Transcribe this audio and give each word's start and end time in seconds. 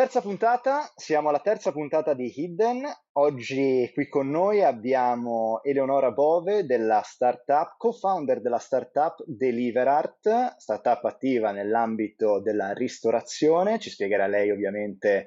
Terza 0.00 0.22
puntata, 0.22 0.90
siamo 0.96 1.28
alla 1.28 1.40
terza 1.40 1.72
puntata 1.72 2.14
di 2.14 2.32
Hidden. 2.34 2.90
Oggi 3.18 3.90
qui 3.92 4.08
con 4.08 4.30
noi 4.30 4.64
abbiamo 4.64 5.60
Eleonora 5.62 6.10
Bove 6.10 6.64
della 6.64 7.02
startup, 7.04 7.74
co-founder 7.76 8.40
della 8.40 8.56
startup 8.56 9.22
Deliverart, 9.26 10.56
startup 10.56 11.04
attiva 11.04 11.50
nell'ambito 11.50 12.40
della 12.40 12.72
ristorazione. 12.72 13.78
Ci 13.78 13.90
spiegherà 13.90 14.26
lei 14.26 14.50
ovviamente 14.50 15.26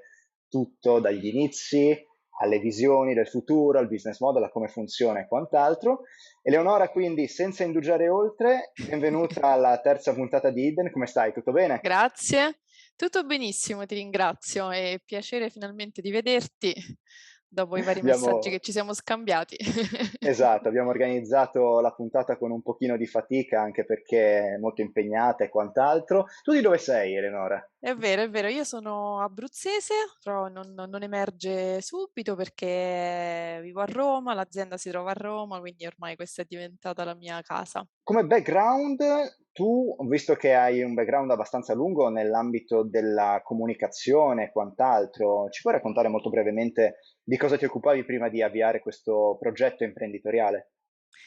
tutto 0.49 0.99
dagli 0.99 1.28
inizi 1.28 1.96
alle 2.42 2.58
visioni 2.58 3.13
del 3.13 3.28
futuro, 3.28 3.78
al 3.78 3.87
business 3.87 4.19
model, 4.21 4.46
a 4.46 4.49
come 4.49 4.69
funziona 4.69 5.19
e 5.19 5.28
quant'altro. 5.28 5.99
Eleonora, 6.42 6.90
quindi, 6.90 7.28
senza 7.28 7.63
indugiare 7.63 8.10
oltre, 8.10 8.71
benvenuta 8.87 9.51
alla 9.51 9.79
terza 9.81 10.15
puntata 10.15 10.49
di 10.49 10.65
Hidden. 10.65 10.92
Come 10.92 11.05
stai? 11.05 11.31
Tutto 11.31 11.51
bene? 11.51 11.79
Grazie. 11.83 12.58
Tutto 12.96 13.23
benissimo, 13.23 13.85
ti 13.85 13.96
ringrazio. 13.96 14.69
È 14.69 14.99
piacere 15.03 15.49
finalmente 15.49 16.02
di 16.02 16.12
vederti 16.12 16.73
dopo 17.53 17.77
i 17.77 17.84
vari 17.84 17.99
Abbiamo... 17.99 18.25
messaggi 18.25 18.49
che 18.49 18.59
ci 18.59 18.71
siamo 18.71 18.93
scambiati. 18.93 19.55
esatto, 20.20 20.67
abbiamo 20.67 20.89
organizzato 20.89 21.79
la 21.79 21.91
puntata 21.91 22.37
con 22.37 22.51
un 22.51 22.61
pochino 22.61 22.98
di 22.98 23.05
fatica 23.05 23.61
anche 23.61 23.85
perché 23.85 24.55
è 24.55 24.57
molto 24.57 24.81
impegnata 24.81 25.43
e 25.43 25.49
quant'altro. 25.49 26.25
Tu 26.41 26.53
di 26.53 26.61
dove 26.61 26.79
sei, 26.79 27.15
Eleonora? 27.15 27.63
È 27.79 27.93
vero, 27.93 28.23
è 28.23 28.29
vero, 28.29 28.48
io 28.48 28.63
sono 28.63 29.21
abruzzese, 29.21 29.93
però 30.21 30.48
non, 30.48 30.73
non, 30.73 31.03
emerge 31.03 31.81
subito 31.81 32.35
perché 32.35 33.59
vivo 33.62 33.81
a 33.81 33.85
Roma, 33.85 34.34
l'azienda 34.34 34.77
si 34.77 34.89
trova 34.89 35.12
a 35.12 35.15
Roma, 35.15 35.59
quindi 35.59 35.85
ormai 35.85 36.15
questa 36.15 36.41
è 36.41 36.45
diventata 36.48 37.03
la 37.03 37.13
mia 37.13 37.41
casa. 37.41 37.85
Come 38.01 38.23
background, 38.23 39.01
tu, 39.53 39.95
visto 40.09 40.35
che 40.35 40.53
hai 40.53 40.84
un 40.84 40.93
background 40.93 41.31
abbastanza 41.31 41.73
lungo 41.73 42.09
nell'ambito 42.09 42.84
della 42.84 43.41
comunicazione 43.43 44.45
e 44.45 44.52
quant'altro, 44.52 45.49
ci 45.49 45.62
puoi 45.62 45.76
raccontare 45.76 46.09
molto 46.09 46.29
brevemente 46.29 46.98
di 47.23 47.38
cosa 47.38 47.57
ti 47.57 47.66
occupavi 47.66 48.03
prima 48.03 48.29
di 48.29 48.41
avviare 48.41 48.81
questo 48.81 49.37
progetto 49.40 49.84
imprenditoriale? 49.85 50.73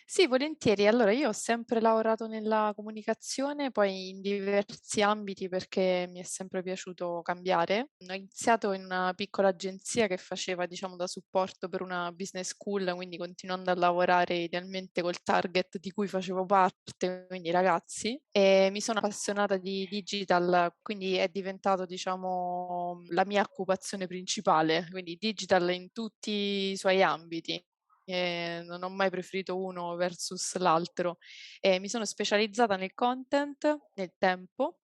Sì, 0.08 0.26
volentieri. 0.26 0.86
Allora, 0.86 1.12
io 1.12 1.28
ho 1.28 1.32
sempre 1.32 1.80
lavorato 1.80 2.26
nella 2.26 2.72
comunicazione, 2.74 3.70
poi 3.70 4.08
in 4.10 4.20
diversi 4.20 5.02
ambiti 5.02 5.48
perché 5.48 6.06
mi 6.10 6.20
è 6.20 6.22
sempre 6.22 6.62
piaciuto 6.62 7.22
cambiare. 7.22 7.90
Ho 8.08 8.12
iniziato 8.14 8.72
in 8.72 8.84
una 8.84 9.12
piccola 9.14 9.48
agenzia 9.48 10.06
che 10.06 10.16
faceva, 10.16 10.66
diciamo, 10.66 10.96
da 10.96 11.06
supporto 11.06 11.68
per 11.68 11.82
una 11.82 12.10
business 12.12 12.48
school, 12.50 12.92
quindi 12.94 13.16
continuando 13.16 13.70
a 13.70 13.74
lavorare 13.74 14.36
idealmente 14.36 15.02
col 15.02 15.22
target 15.22 15.78
di 15.78 15.90
cui 15.90 16.08
facevo 16.08 16.44
parte, 16.46 17.26
quindi 17.28 17.50
ragazzi, 17.50 18.20
e 18.30 18.68
mi 18.72 18.80
sono 18.80 18.98
appassionata 18.98 19.56
di 19.56 19.86
digital, 19.88 20.72
quindi 20.82 21.14
è 21.16 21.28
diventato, 21.28 21.84
diciamo, 21.84 23.02
la 23.10 23.24
mia 23.24 23.42
occupazione 23.42 24.06
principale, 24.06 24.86
quindi 24.90 25.16
digital 25.18 25.70
in 25.72 25.90
tutti 25.92 26.70
i 26.72 26.76
suoi 26.76 27.02
ambiti 27.02 27.62
e 28.06 28.62
non 28.64 28.82
ho 28.84 28.88
mai 28.88 29.10
preferito 29.10 29.56
uno 29.58 29.96
versus 29.96 30.56
l'altro. 30.56 31.18
E 31.60 31.78
mi 31.80 31.88
sono 31.88 32.04
specializzata 32.06 32.76
nel 32.76 32.94
content 32.94 33.76
nel 33.94 34.12
tempo 34.18 34.78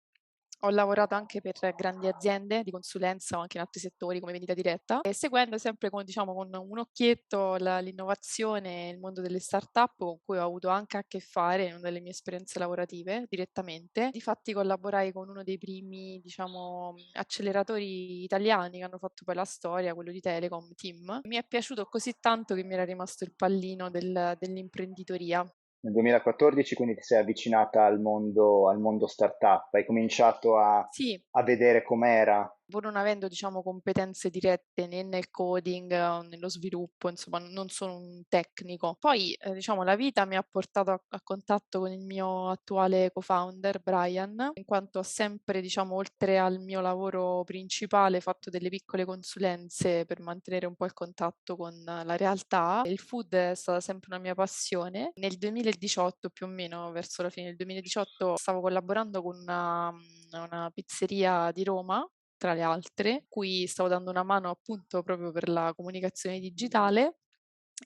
ho 0.64 0.70
lavorato 0.70 1.14
anche 1.14 1.40
per 1.40 1.74
grandi 1.74 2.06
aziende 2.06 2.62
di 2.62 2.70
consulenza 2.70 3.36
o 3.36 3.40
anche 3.40 3.56
in 3.56 3.62
altri 3.62 3.80
settori 3.80 4.20
come 4.20 4.32
vendita 4.32 4.54
diretta 4.54 5.00
e 5.00 5.12
seguendo 5.12 5.58
sempre 5.58 5.90
con, 5.90 6.04
diciamo, 6.04 6.34
con 6.34 6.50
un 6.54 6.78
occhietto 6.78 7.56
la, 7.56 7.78
l'innovazione 7.80 8.88
e 8.88 8.92
il 8.92 8.98
mondo 8.98 9.20
delle 9.20 9.40
start-up 9.40 9.96
con 9.96 10.18
cui 10.24 10.38
ho 10.38 10.44
avuto 10.44 10.68
anche 10.68 10.96
a 10.96 11.04
che 11.06 11.20
fare 11.20 11.64
in 11.66 11.72
una 11.72 11.80
delle 11.82 12.00
mie 12.00 12.10
esperienze 12.12 12.58
lavorative 12.58 13.26
direttamente. 13.28 14.10
Difatti 14.12 14.52
collaborai 14.52 15.12
con 15.12 15.28
uno 15.28 15.42
dei 15.42 15.58
primi, 15.58 16.20
diciamo, 16.22 16.94
acceleratori 17.14 18.22
italiani 18.22 18.78
che 18.78 18.84
hanno 18.84 18.98
fatto 18.98 19.24
poi 19.24 19.34
la 19.34 19.44
storia, 19.44 19.94
quello 19.94 20.12
di 20.12 20.20
Telecom, 20.20 20.74
Team. 20.74 21.20
Mi 21.24 21.36
è 21.36 21.44
piaciuto 21.46 21.84
così 21.86 22.14
tanto 22.20 22.54
che 22.54 22.62
mi 22.64 22.74
era 22.74 22.84
rimasto 22.84 23.24
il 23.24 23.34
pallino 23.34 23.90
del, 23.90 24.36
dell'imprenditoria 24.38 25.44
nel 25.82 25.92
2014 25.92 26.74
quindi 26.74 26.94
ti 26.94 27.02
sei 27.02 27.20
avvicinata 27.20 27.84
al 27.84 28.00
mondo, 28.00 28.68
al 28.68 28.78
mondo 28.78 29.06
startup, 29.06 29.72
hai 29.74 29.84
cominciato 29.84 30.58
a, 30.58 30.86
sì. 30.90 31.20
a 31.32 31.42
vedere 31.42 31.82
com'era 31.82 32.48
pur 32.72 32.84
non 32.84 32.96
avendo 32.96 33.28
diciamo, 33.28 33.62
competenze 33.62 34.30
dirette 34.30 34.86
né 34.86 35.02
nel 35.02 35.30
coding, 35.30 35.92
o 35.92 36.22
nello 36.22 36.48
sviluppo, 36.48 37.10
insomma 37.10 37.38
non 37.38 37.68
sono 37.68 37.96
un 37.96 38.22
tecnico. 38.28 38.96
Poi 38.98 39.34
eh, 39.34 39.52
diciamo 39.52 39.82
la 39.84 39.94
vita 39.94 40.24
mi 40.24 40.36
ha 40.36 40.42
portato 40.42 40.90
a, 40.90 41.00
a, 41.10 41.20
contatto 41.22 41.80
con 41.80 41.92
il 41.92 42.00
mio 42.00 42.48
attuale 42.48 43.10
co-founder 43.12 43.80
Brian, 43.82 44.52
in 44.54 44.64
quanto 44.64 45.00
ho 45.00 45.02
sempre 45.02 45.60
diciamo 45.60 45.94
oltre 45.94 46.38
al 46.38 46.60
mio 46.60 46.80
lavoro 46.80 47.44
principale 47.44 48.20
fatto 48.20 48.48
delle 48.48 48.70
piccole 48.70 49.04
consulenze 49.04 50.06
per 50.06 50.20
mantenere 50.20 50.66
un 50.66 50.74
po' 50.74 50.86
il 50.86 50.94
contatto 50.94 51.56
con 51.56 51.74
la 51.84 52.16
realtà. 52.16 52.82
Il 52.86 52.98
food 52.98 53.34
è 53.34 53.54
stata 53.54 53.80
sempre 53.80 54.08
una 54.12 54.18
mia 54.20 54.34
passione. 54.34 55.12
Nel 55.16 55.36
2018 55.36 56.30
più 56.30 56.46
o 56.46 56.48
meno, 56.48 56.90
verso 56.90 57.22
la 57.22 57.28
fine 57.28 57.48
del 57.48 57.56
2018, 57.56 58.36
stavo 58.36 58.60
collaborando 58.62 59.22
con 59.22 59.36
una, 59.38 59.92
una 60.32 60.70
pizzeria 60.72 61.50
di 61.52 61.64
Roma 61.64 62.06
tra 62.42 62.54
le 62.54 62.62
altre, 62.62 63.26
cui 63.28 63.68
stavo 63.68 63.88
dando 63.88 64.10
una 64.10 64.24
mano 64.24 64.50
appunto 64.50 65.04
proprio 65.04 65.30
per 65.30 65.48
la 65.48 65.72
comunicazione 65.76 66.40
digitale. 66.40 67.18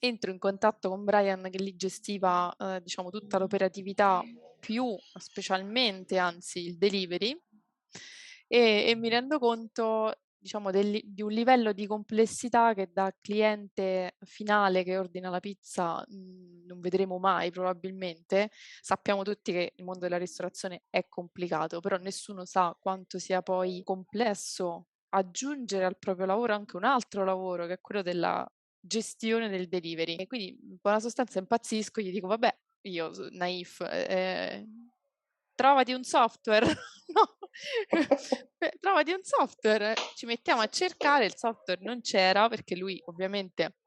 Entro 0.00 0.31
in 0.31 0.39
contatto 0.39 0.89
con 0.89 1.05
Brian 1.05 1.47
che 1.50 1.62
lì 1.62 1.77
gestiva 1.77 2.55
eh, 2.56 2.81
diciamo 2.81 3.11
tutta 3.11 3.37
l'operatività 3.37 4.22
più 4.59 4.97
specialmente 5.19 6.17
anzi 6.17 6.65
il 6.65 6.78
delivery 6.78 7.39
e, 8.47 8.84
e 8.89 8.94
mi 8.94 9.11
rendo 9.11 9.39
conto 9.39 10.21
diciamo, 10.39 10.71
del, 10.71 11.01
di 11.05 11.23
un 11.23 11.31
livello 11.31 11.73
di 11.73 11.87
complessità 11.87 12.75
che 12.75 12.91
da 12.93 13.15
cliente 13.21 14.17
finale 14.21 14.85
che 14.85 14.97
ordina 14.99 15.31
la 15.31 15.41
pizza 15.41 16.05
mh, 16.07 16.15
mhmm, 16.17 16.67
non 16.67 16.81
vedremo 16.81 17.19
mai 17.19 17.51
probabilmente. 17.51 18.51
Sappiamo 18.81 19.23
tutti 19.23 19.53
che 19.53 19.73
il 19.77 19.85
mondo 19.85 20.01
della 20.01 20.19
ristorazione 20.19 20.83
è 20.91 21.07
complicato, 21.09 21.81
però 21.81 21.97
nessuno 21.97 22.45
sa 22.45 22.77
quanto 22.79 23.19
sia 23.19 23.43
poi 23.43 23.83
complesso 23.85 24.89
aggiungere 25.11 25.85
al 25.85 25.99
proprio 25.99 26.27
lavoro 26.27 26.55
anche 26.55 26.77
un 26.77 26.85
altro 26.85 27.25
lavoro 27.25 27.67
che 27.67 27.75
è 27.75 27.81
quello 27.81 28.03
della 28.03 28.47
gestione 28.79 29.49
del 29.49 29.69
delivery. 29.69 30.17
E 30.17 30.27
quindi 30.27 30.49
in 30.49 30.77
buona 30.81 31.01
sostanza 31.01 31.39
impazzisco, 31.39 32.01
gli 32.01 32.11
dico 32.11 32.27
vabbè, 32.29 32.57
io 32.83 33.11
naif, 33.31 33.81
eh, 33.81 34.67
trovati 35.56 35.93
un 35.93 36.05
software, 36.05 36.67
no, 37.15 37.39
trovati 38.78 39.11
un 39.12 39.22
software, 39.22 39.94
ci 40.15 40.27
mettiamo 40.27 40.61
a 40.61 40.69
cercare, 40.69 41.25
il 41.25 41.37
software 41.37 41.83
non 41.83 42.00
c'era 42.00 42.49
perché 42.49 42.77
lui 42.77 43.03
ovviamente, 43.06 43.78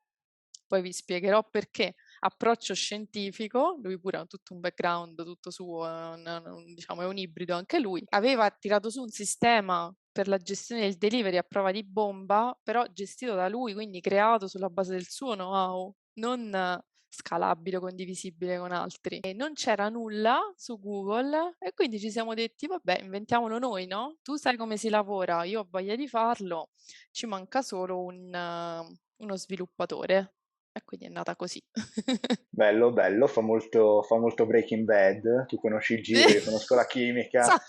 poi 0.68 0.82
vi 0.82 0.92
spiegherò 0.92 1.48
perché, 1.50 1.96
approccio 2.20 2.74
scientifico, 2.74 3.80
lui 3.82 3.98
pure 3.98 4.18
ha 4.18 4.26
tutto 4.26 4.54
un 4.54 4.60
background 4.60 5.24
tutto 5.24 5.52
suo, 5.52 5.86
un, 5.86 6.42
un, 6.46 6.74
diciamo 6.74 7.02
è 7.04 7.06
un 7.06 7.18
ibrido 7.18 7.56
anche 7.56 7.80
lui, 7.80 8.04
aveva 8.10 8.50
tirato 8.52 8.90
su 8.90 9.02
un 9.02 9.10
sistema 9.10 9.94
per 10.12 10.28
la 10.28 10.38
gestione 10.38 10.82
del 10.82 10.98
delivery 10.98 11.38
a 11.38 11.44
prova 11.44 11.72
di 11.72 11.86
bomba, 11.86 12.58
però 12.62 12.86
gestito 12.92 13.36
da 13.36 13.48
lui, 13.48 13.74
quindi 13.74 14.02
creato 14.02 14.48
sulla 14.48 14.70
base 14.70 14.92
del 14.92 15.08
suo 15.08 15.34
know-how, 15.36 15.96
non 16.16 16.82
scalabile 17.10 17.80
condivisibile 17.80 18.58
con 18.58 18.72
altri. 18.72 19.20
E 19.20 19.34
non 19.34 19.54
c'era 19.54 19.90
nulla 19.90 20.40
su 20.56 20.80
Google 20.80 21.56
e 21.60 21.74
quindi 21.74 22.00
ci 22.00 22.12
siamo 22.12 22.34
detti, 22.34 22.68
vabbè, 22.68 23.00
inventiamolo 23.02 23.58
noi, 23.58 23.88
no? 23.88 24.18
Tu 24.22 24.36
sai 24.36 24.56
come 24.56 24.78
si 24.78 24.90
lavora, 24.90 25.44
io 25.44 25.62
ho 25.62 25.68
voglia 25.70 25.96
di 25.96 26.08
farlo, 26.08 26.70
ci 27.12 27.26
manca 27.26 27.62
solo 27.62 28.04
un, 28.04 28.34
uh, 28.34 29.24
uno 29.24 29.36
sviluppatore. 29.36 30.34
E 30.72 30.84
quindi 30.86 31.08
è 31.08 31.10
nata 31.10 31.36
così. 31.36 31.62
bello, 32.48 32.92
bello, 32.92 33.26
fa 33.26 33.42
molto, 33.42 34.04
fa 34.04 34.18
molto 34.18 34.46
Breaking 34.46 34.86
Bad, 34.86 35.48
tu 35.48 35.58
conosci 35.58 35.96
il 35.96 36.04
giro, 36.04 36.30
io 36.30 36.44
conosco 36.44 36.76
la 36.76 36.86
chimica. 36.86 37.60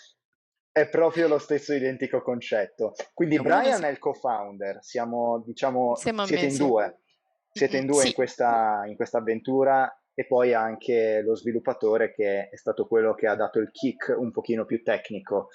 È 0.71 0.89
proprio 0.89 1.27
lo 1.27 1.39
stesso 1.39 1.73
identico 1.73 2.23
concetto. 2.23 2.93
Quindi 3.15 3.41
Brian 3.41 3.83
è 3.83 3.89
il 3.89 3.99
co-founder, 3.99 4.79
siamo, 4.83 5.43
diciamo, 5.45 5.97
Siamo 5.97 6.27
siete 6.27 6.47
in 6.47 6.57
due. 6.57 7.00
Siete 7.53 7.79
in 7.79 7.87
due 7.87 8.03
sì. 8.03 8.09
in, 8.09 8.15
questa, 8.15 8.83
in 8.87 8.97
questa 8.97 9.19
avventura 9.19 9.93
e 10.15 10.27
poi 10.27 10.55
anche 10.55 11.23
lo 11.23 11.35
sviluppatore 11.35 12.13
che 12.13 12.49
è 12.49 12.57
stato 12.57 12.87
quello 12.87 13.15
che 13.15 13.27
ha 13.27 13.35
dato 13.35 13.59
il 13.59 13.71
kick 13.71 14.15
un 14.17 14.31
pochino 14.31 14.65
più 14.65 14.83
tecnico. 14.83 15.49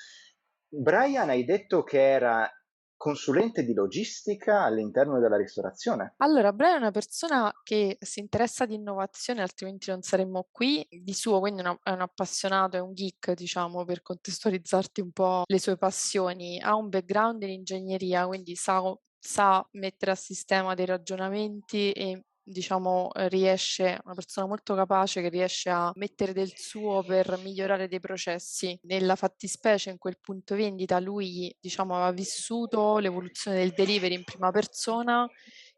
Brian, 0.68 1.30
hai 1.30 1.46
detto 1.46 1.84
che 1.84 2.02
era 2.02 2.50
consulente 2.98 3.64
di 3.64 3.74
logistica 3.74 4.64
all'interno 4.64 5.20
della 5.20 5.38
ristorazione? 5.38 6.16
Allora, 6.18 6.52
Brian 6.52 6.76
è 6.76 6.78
una 6.78 6.92
persona 6.92 7.54
che 7.64 7.98
si 8.00 8.20
interessa 8.20 8.66
di 8.66 8.76
innovazione, 8.76 9.42
altrimenti 9.42 9.92
non 9.92 10.02
saremmo 10.02 10.48
qui. 10.52 10.86
Di 10.90 11.14
suo, 11.14 11.40
quindi 11.40 11.62
è, 11.62 11.66
una, 11.66 11.80
è 11.84 11.92
un 11.92 12.02
appassionato, 12.02 12.78
è 12.78 12.80
un 12.80 12.94
geek, 12.94 13.34
diciamo, 13.34 13.86
per 13.86 14.02
contestualizzarti 14.02 15.02
un 15.02 15.12
po' 15.12 15.44
le 15.46 15.60
sue 15.60 15.78
passioni. 15.78 16.60
Ha 16.60 16.76
un 16.76 16.90
background 16.90 17.44
in 17.44 17.50
ingegneria, 17.50 18.26
quindi 18.26 18.56
sa 18.56 18.82
sa 19.26 19.68
mettere 19.72 20.12
a 20.12 20.16
sistema 20.16 20.76
dei 20.76 20.86
ragionamenti 20.86 21.92
e 21.92 22.26
diciamo, 22.48 23.10
riesce 23.14 24.00
una 24.04 24.14
persona 24.14 24.46
molto 24.46 24.76
capace 24.76 25.22
che 25.22 25.30
riesce 25.30 25.72
a 25.72 25.92
mettere 25.96 26.32
del 26.32 26.54
suo 26.56 27.04
per 27.04 27.40
migliorare 27.44 27.88
dei 27.88 28.00
processi. 28.00 28.78
Nella 28.84 29.16
fattispecie, 29.16 29.90
in 29.90 29.98
quel 29.98 30.20
punto 30.22 30.56
vendita, 30.56 31.00
lui, 31.00 31.54
diciamo, 31.60 31.96
aveva 31.96 32.12
vissuto 32.12 33.00
l'evoluzione 33.00 33.58
del 33.58 33.74
delivery 33.74 34.14
in 34.14 34.24
prima 34.24 34.52
persona, 34.52 35.28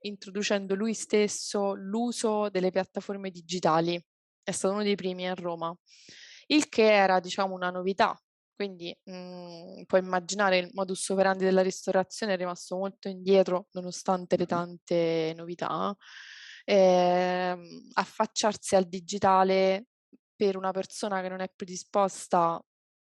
introducendo 0.01 0.75
lui 0.75 0.93
stesso 0.93 1.73
l'uso 1.73 2.49
delle 2.49 2.69
piattaforme 2.69 3.31
digitali. 3.31 3.99
È 4.43 4.51
stato 4.51 4.73
uno 4.73 4.83
dei 4.83 4.95
primi 4.95 5.27
a 5.29 5.33
Roma, 5.33 5.73
il 6.47 6.67
che 6.67 6.91
era, 6.91 7.21
diciamo, 7.21 7.53
una 7.55 7.69
novità 7.69 8.13
quindi 8.57 8.93
mh, 9.05 9.83
puoi 9.85 10.01
immaginare 10.01 10.57
il 10.57 10.69
modus 10.73 11.07
operandi 11.09 11.45
della 11.45 11.61
ristorazione 11.61 12.33
è 12.33 12.37
rimasto 12.37 12.75
molto 12.77 13.07
indietro 13.07 13.67
nonostante 13.73 14.35
le 14.37 14.45
tante 14.47 15.33
novità. 15.37 15.95
Eh, 16.65 17.57
affacciarsi 17.93 18.75
al 18.75 18.85
digitale 18.89 19.87
per 20.35 20.57
una 20.57 20.71
persona 20.71 21.21
che 21.21 21.29
non 21.29 21.39
è 21.41 21.49
predisposta 21.55 22.61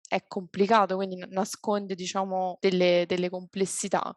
è 0.06 0.24
complicato, 0.26 0.96
quindi 0.96 1.16
nasconde 1.28 1.94
diciamo 1.94 2.58
delle, 2.60 3.04
delle 3.06 3.28
complessità 3.30 4.14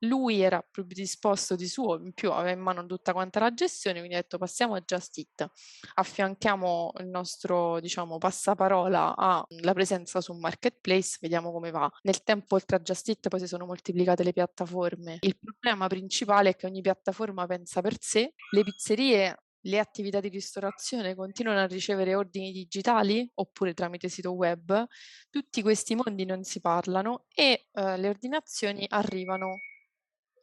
lui 0.00 0.40
era 0.40 0.64
più 0.68 0.84
disposto 0.84 1.56
di 1.56 1.66
suo, 1.66 1.98
in 1.98 2.12
più 2.12 2.30
aveva 2.30 2.50
in 2.50 2.60
mano 2.60 2.86
tutta 2.86 3.12
quanta 3.12 3.40
la 3.40 3.52
gestione, 3.52 3.98
quindi 3.98 4.16
ha 4.16 4.20
detto 4.20 4.38
passiamo 4.38 4.74
a 4.74 4.80
Just 4.80 5.16
It, 5.18 5.46
affianchiamo 5.94 6.92
il 6.98 7.08
nostro, 7.08 7.80
diciamo, 7.80 8.18
passaparola 8.18 9.16
alla 9.16 9.72
presenza 9.72 10.20
su 10.20 10.32
Marketplace, 10.34 11.18
vediamo 11.20 11.52
come 11.52 11.70
va. 11.70 11.90
Nel 12.02 12.22
tempo, 12.22 12.54
oltre 12.54 12.76
a 12.76 12.80
Just 12.80 13.08
It, 13.08 13.28
poi 13.28 13.40
si 13.40 13.46
sono 13.46 13.66
moltiplicate 13.66 14.22
le 14.22 14.32
piattaforme. 14.32 15.18
Il 15.20 15.38
problema 15.38 15.86
principale 15.88 16.50
è 16.50 16.56
che 16.56 16.66
ogni 16.66 16.80
piattaforma 16.80 17.46
pensa 17.46 17.80
per 17.80 17.96
sé, 18.00 18.34
le 18.50 18.62
pizzerie 18.62 19.36
le 19.62 19.78
attività 19.78 20.20
di 20.20 20.28
ristorazione 20.28 21.14
continuano 21.14 21.60
a 21.60 21.66
ricevere 21.66 22.14
ordini 22.14 22.52
digitali 22.52 23.28
oppure 23.34 23.74
tramite 23.74 24.08
sito 24.08 24.32
web, 24.32 24.86
tutti 25.28 25.62
questi 25.62 25.94
mondi 25.94 26.24
non 26.24 26.44
si 26.44 26.60
parlano 26.60 27.26
e 27.34 27.66
eh, 27.72 27.96
le 27.96 28.08
ordinazioni 28.08 28.86
arrivano 28.88 29.56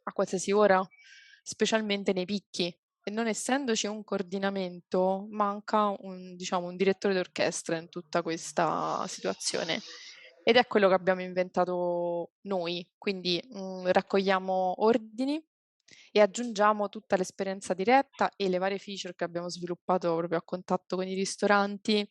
a 0.06 0.12
qualsiasi 0.12 0.52
ora, 0.52 0.86
specialmente 1.42 2.12
nei 2.12 2.24
picchi. 2.24 2.74
E 3.08 3.10
non 3.12 3.28
essendoci 3.28 3.86
un 3.86 4.02
coordinamento, 4.02 5.26
manca 5.30 5.94
un, 6.00 6.34
diciamo, 6.34 6.66
un 6.66 6.76
direttore 6.76 7.14
d'orchestra 7.14 7.76
in 7.76 7.88
tutta 7.88 8.22
questa 8.22 9.04
situazione. 9.06 9.80
Ed 10.42 10.56
è 10.56 10.66
quello 10.66 10.88
che 10.88 10.94
abbiamo 10.94 11.22
inventato 11.22 12.32
noi. 12.42 12.88
Quindi 12.98 13.40
mh, 13.48 13.58
mm, 13.58 13.86
raccogliamo 13.86 14.82
ordini, 14.84 15.42
e 16.16 16.20
aggiungiamo 16.20 16.88
tutta 16.88 17.14
l'esperienza 17.14 17.74
diretta 17.74 18.30
e 18.36 18.48
le 18.48 18.56
varie 18.56 18.78
feature 18.78 19.14
che 19.14 19.24
abbiamo 19.24 19.50
sviluppato 19.50 20.16
proprio 20.16 20.38
a 20.38 20.42
contatto 20.42 20.96
con 20.96 21.06
i 21.06 21.12
ristoranti 21.12 22.08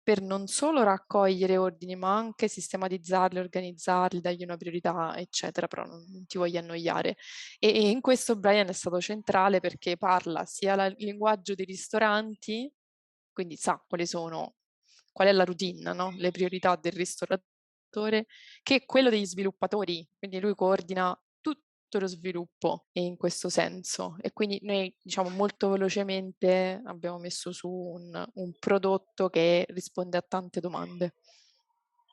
per 0.00 0.22
non 0.22 0.46
solo 0.46 0.84
raccogliere 0.84 1.56
ordini 1.56 1.96
ma 1.96 2.16
anche 2.16 2.46
sistematizzarli, 2.46 3.40
organizzarli, 3.40 4.20
dargli 4.20 4.44
una 4.44 4.56
priorità 4.56 5.16
eccetera, 5.16 5.66
però 5.66 5.84
non, 5.86 6.04
non 6.08 6.24
ti 6.26 6.38
voglio 6.38 6.60
annoiare. 6.60 7.16
E, 7.58 7.68
e, 7.68 7.90
in 7.90 8.00
questo 8.00 8.36
Brian 8.36 8.68
è 8.68 8.72
stato 8.72 9.00
centrale 9.00 9.58
perché 9.58 9.96
parla 9.96 10.44
sia 10.44 10.74
il 10.86 10.94
linguaggio 10.98 11.56
dei 11.56 11.64
ristoranti, 11.64 12.72
quindi 13.32 13.56
sa 13.56 13.82
quali 13.88 14.06
sono, 14.06 14.54
qual 15.10 15.26
è 15.26 15.32
la 15.32 15.42
routine, 15.42 15.92
no? 15.94 16.12
le 16.16 16.30
priorità 16.30 16.76
del 16.76 16.92
ristoratore, 16.92 18.26
che 18.62 18.84
quello 18.86 19.10
degli 19.10 19.26
sviluppatori, 19.26 20.08
quindi 20.16 20.38
lui 20.38 20.54
coordina 20.54 21.18
tutto 21.88 21.98
lo 21.98 22.06
sviluppo 22.06 22.84
in 22.92 23.16
questo 23.16 23.48
senso 23.48 24.16
e 24.20 24.32
quindi 24.32 24.58
noi 24.62 24.94
diciamo 25.02 25.30
molto 25.30 25.70
velocemente 25.70 26.80
abbiamo 26.84 27.18
messo 27.18 27.50
su 27.50 27.68
un, 27.68 28.24
un 28.34 28.52
prodotto 28.58 29.30
che 29.30 29.64
risponde 29.70 30.18
a 30.18 30.24
tante 30.26 30.60
domande. 30.60 31.14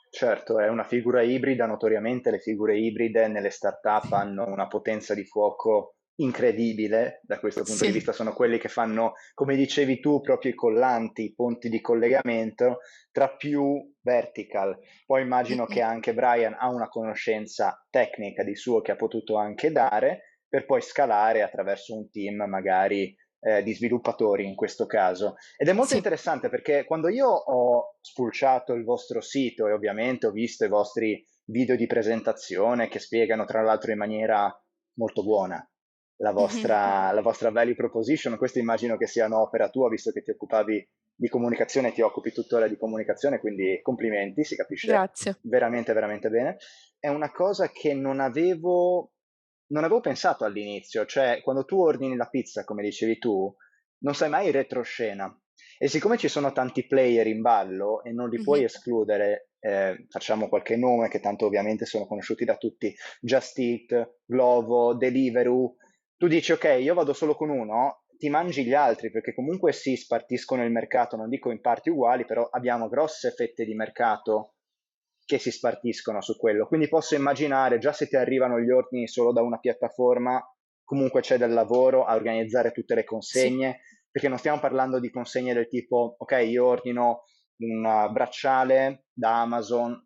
Certo, 0.10 0.60
è 0.60 0.70
una 0.70 0.86
figura 0.86 1.22
ibrida, 1.22 1.66
notoriamente 1.66 2.32
le 2.32 2.40
figure 2.40 2.78
ibride 2.78 3.28
nelle 3.28 3.50
startup 3.50 4.10
hanno 4.14 4.46
una 4.48 4.68
potenza 4.68 5.14
di 5.14 5.26
fuoco 5.26 5.95
incredibile 6.18 7.22
da 7.24 7.40
questo 7.40 7.64
punto 7.64 7.84
sì. 7.84 7.88
di 7.88 7.94
vista, 7.94 8.12
sono 8.12 8.34
quelli 8.34 8.58
che 8.58 8.70
fanno, 8.70 9.14
come 9.34 9.56
dicevi 9.56 10.00
tu, 10.00 10.22
proprio 10.22 10.52
i 10.52 10.56
collanti, 10.56 11.24
i 11.24 11.34
ponti 11.34 11.70
di 11.70 11.82
collegamento 11.82 12.80
tra 13.12 13.36
più 13.36 13.94
vertical. 14.02 14.78
Poi 15.06 15.22
immagino 15.22 15.64
mm-hmm. 15.64 15.72
che 15.72 15.82
anche 15.82 16.14
Brian 16.14 16.56
ha 16.58 16.70
una 16.70 16.88
conoscenza 16.88 17.86
tecnica 17.90 18.44
di 18.44 18.56
suo 18.56 18.82
che 18.82 18.92
ha 18.92 18.96
potuto 18.96 19.38
anche 19.38 19.72
dare 19.72 20.40
per 20.48 20.66
poi 20.66 20.82
scalare 20.82 21.42
attraverso 21.42 21.96
un 21.96 22.10
team 22.10 22.48
magari 22.48 23.14
eh, 23.40 23.62
di 23.62 23.74
sviluppatori 23.74 24.46
in 24.46 24.56
questo 24.56 24.86
caso. 24.86 25.36
Ed 25.58 25.68
è 25.68 25.74
molto 25.74 25.92
sì. 25.92 25.98
interessante 25.98 26.50
perché 26.50 26.86
quando 26.86 27.10
io 27.10 27.28
ho 27.28 27.98
spulciato 28.00 28.74
il 28.74 28.84
vostro 28.84 29.20
sito 29.20 29.68
e 29.68 29.74
ovviamente 29.74 30.28
ho 30.28 30.32
visto 30.32 30.64
i 30.64 30.70
vostri 30.70 31.26
video 31.48 31.76
di 31.76 31.88
presentazione 31.88 32.88
che 32.88 33.00
spiegano 33.00 33.46
tra 33.46 33.62
l'altro 33.62 33.92
in 33.92 33.98
maniera 33.98 34.52
molto 34.98 35.24
buona 35.24 35.68
la 36.18 36.32
vostra, 36.34 37.12
la 37.12 37.22
vostra 37.22 37.52
value 37.52 37.76
proposition. 37.76 38.38
Questo 38.38 38.60
immagino 38.60 38.98
che 38.98 39.08
sia 39.08 39.26
un'opera 39.26 39.70
tua, 39.70 39.90
visto 39.90 40.12
che 40.12 40.22
ti 40.22 40.32
occupavi 40.32 40.90
di 41.18 41.30
comunicazione 41.30 41.90
e 41.90 41.92
ti 41.94 42.02
occupi 42.02 42.32
tuttora 42.32 42.68
di 42.68 42.78
comunicazione, 42.78 43.40
quindi 43.40 43.80
complimenti, 43.82 44.44
si 44.44 44.56
capisce 44.56 44.88
Grazie. 44.88 45.40
veramente, 45.44 45.94
veramente 45.94 46.30
bene. 46.30 46.58
È 47.00 47.08
una 47.08 47.32
cosa 47.32 47.70
che 47.70 47.94
non 47.94 48.20
avevo, 48.20 49.14
non 49.68 49.84
avevo 49.84 50.02
pensato 50.02 50.44
all'inizio, 50.44 51.06
cioè 51.06 51.42
quando 51.42 51.64
tu 51.64 51.80
ordini 51.80 52.16
la 52.16 52.28
pizza, 52.28 52.64
come 52.64 52.84
dicevi 52.84 53.18
tu, 53.18 53.54
non 54.00 54.14
sai 54.14 54.30
mai 54.30 54.52
retroscena. 54.52 55.34
E 55.78 55.88
siccome 55.88 56.18
ci 56.18 56.28
sono 56.28 56.52
tanti 56.52 56.86
player 56.86 57.28
in 57.28 57.42
ballo 57.42 58.04
e 58.04 58.12
non 58.12 58.30
li 58.30 58.42
puoi 58.42 58.60
mm-hmm. 58.60 58.68
escludere, 58.68 59.50
eh, 59.60 60.06
facciamo 60.10 60.48
qualche 60.48 60.78
nome 60.78 61.10
che 61.10 61.20
tanto 61.20 61.46
ovviamente 61.46 61.86
sono 61.86 62.06
conosciuti 62.06 62.46
da 62.46 62.56
tutti, 62.56 62.94
Just 63.22 63.58
Eat, 63.60 64.20
Glovo, 64.26 64.96
Deliveroo, 64.96 65.76
tu 66.18 66.28
dici 66.28 66.52
ok, 66.52 66.78
io 66.80 66.94
vado 66.94 67.14
solo 67.14 67.36
con 67.36 67.50
uno, 67.50 68.04
ti 68.18 68.30
mangi 68.30 68.66
gli 68.66 68.74
altri 68.74 69.12
perché 69.12 69.34
comunque 69.34 69.74
si 69.74 69.96
spartiscono 69.96 70.64
il 70.64 70.72
mercato, 70.72 71.16
non 71.16 71.30
dico 71.30 71.52
in 71.52 71.62
parti 71.62 71.90
uguali, 71.90 72.26
però 72.26 72.48
abbiamo 72.50 72.88
grosse 72.88 73.32
fette 73.32 73.66
di 73.66 73.76
mercato 73.76 74.56
che 75.26 75.40
si 75.40 75.52
spartiscono 75.52 76.22
su 76.22 76.38
quello. 76.38 76.68
Quindi 76.68 76.88
posso 76.88 77.16
immaginare, 77.16 77.80
già 77.80 77.92
se 77.92 78.08
ti 78.08 78.16
arrivano 78.16 78.60
gli 78.60 78.70
ordini 78.70 79.08
solo 79.08 79.34
da 79.34 79.42
una 79.42 79.58
piattaforma, 79.58 80.42
comunque 80.84 81.22
c'è 81.22 81.38
del 81.38 81.52
lavoro 81.52 82.06
a 82.06 82.16
organizzare 82.16 82.72
tutte 82.72 82.96
le 82.96 83.04
consegne, 83.04 83.80
sì. 83.82 83.96
perché 84.12 84.30
non 84.30 84.38
stiamo 84.38 84.60
parlando 84.60 85.00
di 85.00 85.10
consegne 85.10 85.54
del 85.54 85.68
tipo, 85.68 86.16
ok, 86.18 86.44
io 86.46 86.66
ordino 86.66 87.24
un 87.58 88.10
bracciale 88.12 89.06
da 89.12 89.42
Amazon, 89.42 90.00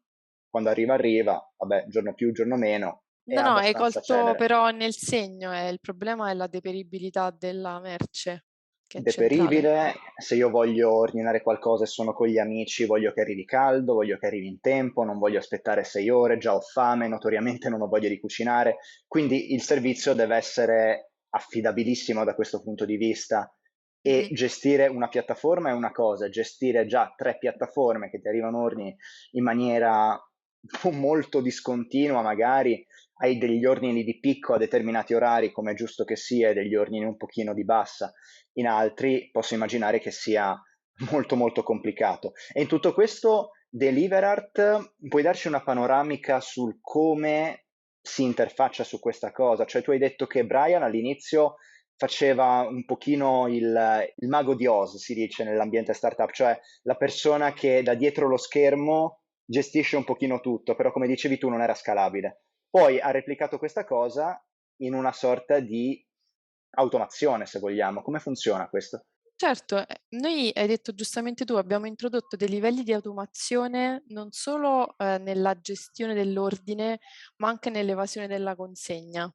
quando 0.50 0.70
arriva 0.70 0.94
arriva, 0.94 1.40
vabbè, 1.58 1.88
giorno 1.88 2.14
più, 2.14 2.32
giorno 2.32 2.56
meno, 2.56 3.04
No, 3.36 3.42
no, 3.42 3.56
hai 3.56 3.74
colto 3.74 4.02
celere. 4.02 4.36
però 4.36 4.70
nel 4.70 4.94
segno, 4.94 5.54
eh, 5.54 5.70
il 5.70 5.80
problema 5.80 6.30
è 6.30 6.34
la 6.34 6.48
deperibilità 6.48 7.36
della 7.38 7.80
merce. 7.80 8.46
Deperibile, 8.92 9.94
se 10.18 10.34
io 10.36 10.50
voglio 10.50 10.92
ordinare 10.92 11.44
qualcosa 11.44 11.84
e 11.84 11.88
sono 11.88 12.12
con 12.12 12.28
gli 12.28 12.40
amici, 12.40 12.88
voglio 12.88 13.14
che 13.14 13.22
arrivi 13.22 13.46
caldo, 13.46 13.94
voglio 13.94 14.18
che 14.18 14.26
arrivi 14.26 14.48
in 14.48 14.60
tempo, 14.60 15.04
non 15.04 15.20
voglio 15.20 15.38
aspettare 15.38 15.84
sei 15.84 16.10
ore, 16.10 16.40
già 16.40 16.56
ho 16.56 16.60
fame, 16.60 17.08
notoriamente 17.08 17.70
non 17.70 17.82
ho 17.82 17.88
voglia 17.88 18.10
di 18.10 18.20
cucinare, 18.20 18.78
quindi 19.08 19.54
il 19.54 19.62
servizio 19.62 20.16
deve 20.16 20.36
essere 20.38 21.12
affidabilissimo 21.30 22.24
da 22.24 22.34
questo 22.34 22.64
punto 22.64 22.86
di 22.86 22.98
vista 22.98 23.54
e 24.02 24.30
mm. 24.32 24.34
gestire 24.34 24.88
una 24.88 25.08
piattaforma 25.08 25.70
è 25.70 25.74
una 25.74 25.92
cosa, 25.92 26.30
gestire 26.30 26.88
già 26.88 27.14
tre 27.16 27.38
piattaforme 27.38 28.10
che 28.10 28.20
ti 28.20 28.28
arrivano 28.28 28.62
ordini 28.62 28.96
in 29.32 29.44
maniera 29.44 30.20
molto 30.92 31.42
discontinua 31.42 32.22
magari 32.22 32.86
hai 33.22 33.38
degli 33.38 33.66
ordini 33.66 34.04
di 34.04 34.20
picco 34.20 34.54
a 34.54 34.58
determinati 34.58 35.14
orari, 35.14 35.52
come 35.52 35.72
è 35.72 35.76
giusto 35.76 36.04
che 36.04 36.16
sia, 36.16 36.50
e 36.50 36.54
degli 36.54 36.76
ordini 36.76 37.06
un 37.06 37.18
pochino 37.18 37.54
di 37.54 37.66
bassa 37.66 38.14
in 38.54 38.68
altri, 38.68 39.30
posso 39.32 39.54
immaginare 39.54 40.00
che 40.00 40.12
sia 40.12 40.60
molto 41.12 41.36
molto 41.36 41.64
complicato. 41.64 42.34
E 42.54 42.62
in 42.62 42.68
tutto 42.68 42.94
questo, 42.94 43.52
Deliverart, 43.70 44.96
puoi 45.08 45.22
darci 45.22 45.48
una 45.48 45.64
panoramica 45.64 46.40
sul 46.40 46.80
come 46.82 47.66
si 48.02 48.24
interfaccia 48.24 48.84
su 48.84 49.00
questa 49.00 49.32
cosa? 49.32 49.66
Cioè 49.66 49.82
tu 49.82 49.92
hai 49.92 50.00
detto 50.00 50.26
che 50.26 50.46
Brian 50.46 50.84
all'inizio 50.84 51.56
faceva 51.96 52.66
un 52.68 52.86
pochino 52.86 53.48
il, 53.48 54.14
il 54.16 54.28
mago 54.30 54.56
di 54.56 54.66
Oz, 54.66 54.96
si 54.98 55.14
dice 55.14 55.44
nell'ambiente 55.44 55.94
startup, 55.94 56.32
cioè 56.32 56.58
la 56.84 56.96
persona 56.96 57.52
che 57.52 57.84
da 57.84 57.94
dietro 57.94 58.30
lo 58.30 58.38
schermo 58.38 59.24
gestisce 59.44 59.98
un 59.98 60.06
pochino 60.06 60.40
tutto, 60.40 60.76
però 60.76 60.92
come 60.92 61.08
dicevi 61.08 61.38
tu 61.38 61.50
non 61.50 61.62
era 61.62 61.74
scalabile. 61.74 62.44
Poi 62.70 63.00
ha 63.00 63.12
replicato 63.12 63.58
questa 63.58 63.86
cosa 63.86 64.44
in 64.78 64.94
una 64.94 65.12
sorta 65.12 65.60
di 65.60 66.04
automazione, 66.72 67.46
se 67.46 67.60
vogliamo. 67.60 68.02
Come 68.02 68.20
funziona 68.20 68.70
questo? 68.70 69.06
Certo, 69.42 69.78
eh, 69.88 70.02
noi 70.10 70.52
hai 70.54 70.68
detto 70.68 70.94
giustamente 70.94 71.46
tu, 71.46 71.54
abbiamo 71.56 71.88
introdotto 71.88 72.36
dei 72.36 72.50
livelli 72.50 72.84
di 72.84 72.92
automazione 72.92 74.04
non 74.10 74.32
solo 74.32 74.98
eh, 74.98 75.18
nella 75.18 75.58
gestione 75.62 76.14
dell'ordine, 76.14 77.00
ma 77.38 77.48
anche 77.48 77.70
nell'evasione 77.70 78.28
della 78.28 78.56
consegna. 78.56 79.34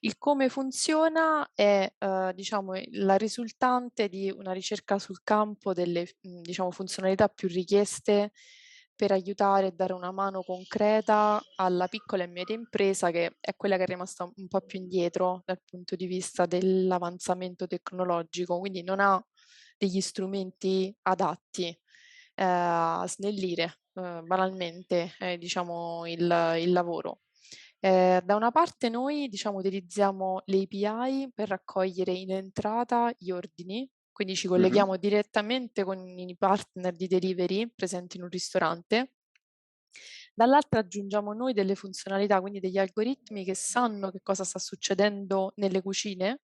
Il 0.00 0.16
come 0.18 0.48
funziona 0.48 1.50
è, 1.54 1.92
uhm, 1.98 2.32
diciamo, 2.32 2.74
la 2.92 3.16
risultante 3.16 4.08
di 4.08 4.30
una 4.30 4.52
ricerca 4.52 4.98
sul 5.00 5.22
campo 5.24 5.72
delle 5.72 6.06
diciamo, 6.20 6.70
funzionalità 6.70 7.28
più 7.28 7.48
richieste 7.48 8.30
per 8.98 9.12
aiutare 9.12 9.68
e 9.68 9.72
dare 9.72 9.92
una 9.92 10.10
mano 10.10 10.42
concreta 10.42 11.40
alla 11.56 11.86
piccola 11.86 12.24
e 12.24 12.26
media 12.26 12.56
impresa, 12.56 13.12
che 13.12 13.36
è 13.40 13.54
quella 13.56 13.76
che 13.76 13.84
è 13.84 13.86
rimasta 13.86 14.24
un 14.24 14.48
po' 14.48 14.60
più 14.62 14.80
indietro 14.80 15.42
dal 15.46 15.60
punto 15.64 15.94
di 15.94 16.06
vista 16.06 16.46
dell'avanzamento 16.46 17.68
tecnologico, 17.68 18.58
quindi 18.58 18.82
non 18.82 18.98
ha 19.00 19.24
degli 19.78 20.00
strumenti 20.00 20.92
adatti, 21.02 21.66
ehm, 22.34 22.46
a 22.46 23.04
snellire, 23.06 23.80
uhm, 23.94 24.26
banalmente, 24.26 25.12
ehm, 25.20 25.36
diciamo 25.38 26.04
il 26.06 26.56
il 26.58 26.72
lavoro. 26.72 27.20
Ehm, 27.80 28.20
da 28.22 28.34
una 28.36 28.50
parte 28.50 28.88
noi, 28.88 29.28
diciamo, 29.28 29.58
utilizziamo 29.58 30.42
le 30.46 30.62
API 30.62 31.30
per 31.34 31.48
raccogliere 31.48 32.12
in 32.12 32.32
entrata 32.32 33.12
gli 33.18 33.30
ordini, 33.30 33.88
quindi 34.18 34.34
ci 34.34 34.48
colleghiamo 34.48 34.96
direttamente 34.96 35.84
con 35.84 36.04
i 36.18 36.36
partner 36.36 36.92
di 36.92 37.06
delivery 37.06 37.70
presenti 37.72 38.16
in 38.16 38.24
un 38.24 38.28
ristorante. 38.28 39.12
Dall'altra 40.34 40.80
aggiungiamo 40.80 41.32
noi 41.32 41.52
delle 41.52 41.76
funzionalità, 41.76 42.40
quindi 42.40 42.58
degli 42.58 42.78
algoritmi 42.78 43.44
che 43.44 43.54
sanno 43.54 44.10
che 44.10 44.18
cosa 44.20 44.42
sta 44.42 44.58
succedendo 44.58 45.52
nelle 45.58 45.82
cucine 45.82 46.40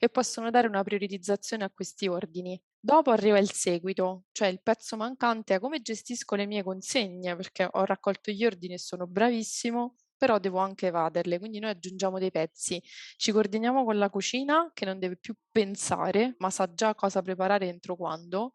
e 0.00 0.08
possono 0.08 0.50
dare 0.50 0.66
una 0.66 0.82
prioritizzazione 0.82 1.62
a 1.62 1.70
questi 1.70 2.08
ordini. 2.08 2.60
Dopo 2.76 3.12
arriva 3.12 3.38
il 3.38 3.52
seguito, 3.52 4.24
cioè 4.32 4.48
il 4.48 4.60
pezzo 4.60 4.96
mancante 4.96 5.54
è 5.54 5.60
come 5.60 5.82
gestisco 5.82 6.34
le 6.34 6.46
mie 6.46 6.64
consegne, 6.64 7.36
perché 7.36 7.68
ho 7.70 7.84
raccolto 7.84 8.32
gli 8.32 8.44
ordini 8.44 8.74
e 8.74 8.78
sono 8.78 9.06
bravissimo, 9.06 9.94
però 10.16 10.38
devo 10.38 10.58
anche 10.58 10.88
evaderle, 10.88 11.38
quindi 11.38 11.58
noi 11.58 11.70
aggiungiamo 11.70 12.18
dei 12.18 12.30
pezzi. 12.30 12.80
Ci 13.16 13.32
coordiniamo 13.32 13.84
con 13.84 13.98
la 13.98 14.10
cucina 14.10 14.70
che 14.74 14.84
non 14.84 14.98
deve 14.98 15.16
più 15.16 15.34
pensare, 15.50 16.34
ma 16.38 16.50
sa 16.50 16.72
già 16.72 16.94
cosa 16.94 17.22
preparare 17.22 17.66
entro 17.68 17.96
quando 17.96 18.52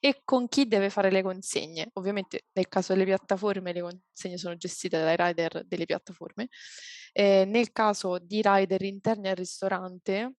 e 0.00 0.20
con 0.24 0.48
chi 0.48 0.66
deve 0.66 0.90
fare 0.90 1.10
le 1.10 1.22
consegne. 1.22 1.90
Ovviamente 1.94 2.46
nel 2.52 2.68
caso 2.68 2.92
delle 2.92 3.04
piattaforme 3.04 3.72
le 3.72 3.80
consegne 3.80 4.38
sono 4.38 4.56
gestite 4.56 4.98
dai 4.98 5.16
rider 5.16 5.64
delle 5.66 5.84
piattaforme. 5.86 6.48
Eh, 7.12 7.44
nel 7.46 7.70
caso 7.72 8.18
di 8.18 8.40
rider 8.42 8.82
interni 8.82 9.28
al 9.28 9.36
ristorante, 9.36 10.34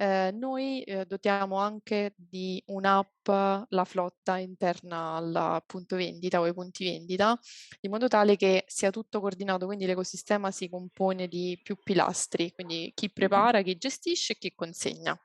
eh, 0.00 0.30
noi 0.32 0.82
eh, 0.82 1.04
dotiamo 1.04 1.56
anche 1.56 2.14
di 2.16 2.62
un'app 2.66 3.28
la 3.68 3.84
flotta 3.84 4.38
interna 4.38 5.16
al 5.16 5.62
punto 5.66 5.96
vendita 5.96 6.40
o 6.40 6.44
ai 6.44 6.54
punti 6.54 6.84
vendita, 6.84 7.38
in 7.82 7.90
modo 7.90 8.08
tale 8.08 8.36
che 8.36 8.64
sia 8.66 8.90
tutto 8.90 9.20
coordinato, 9.20 9.66
quindi 9.66 9.84
l'ecosistema 9.86 10.50
si 10.50 10.68
compone 10.70 11.28
di 11.28 11.60
più 11.62 11.76
pilastri, 11.82 12.52
quindi 12.52 12.92
chi 12.94 13.10
prepara, 13.12 13.60
chi 13.62 13.76
gestisce 13.76 14.32
e 14.32 14.38
chi 14.38 14.54
consegna. 14.54 15.18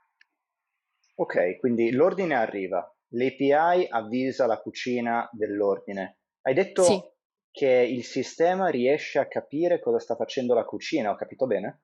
Ok, 1.15 1.57
quindi 1.59 1.91
l'ordine 1.91 2.35
arriva, 2.35 2.89
l'API 3.09 3.87
avvisa 3.89 4.45
la 4.45 4.61
cucina 4.61 5.29
dell'ordine. 5.33 6.19
Hai 6.41 6.53
Sì, 6.75 7.01
detto 7.03 7.15
che 7.51 7.67
il 7.67 8.03
sistema 8.03 8.67
riesce 8.69 9.19
a 9.19 9.27
capire 9.27 9.79
cosa 9.81 9.99
sta 9.99 10.15
facendo 10.15 10.53
la 10.53 10.63
cucina, 10.65 11.11
ho 11.11 11.15
capito 11.15 11.47
bene? 11.47 11.83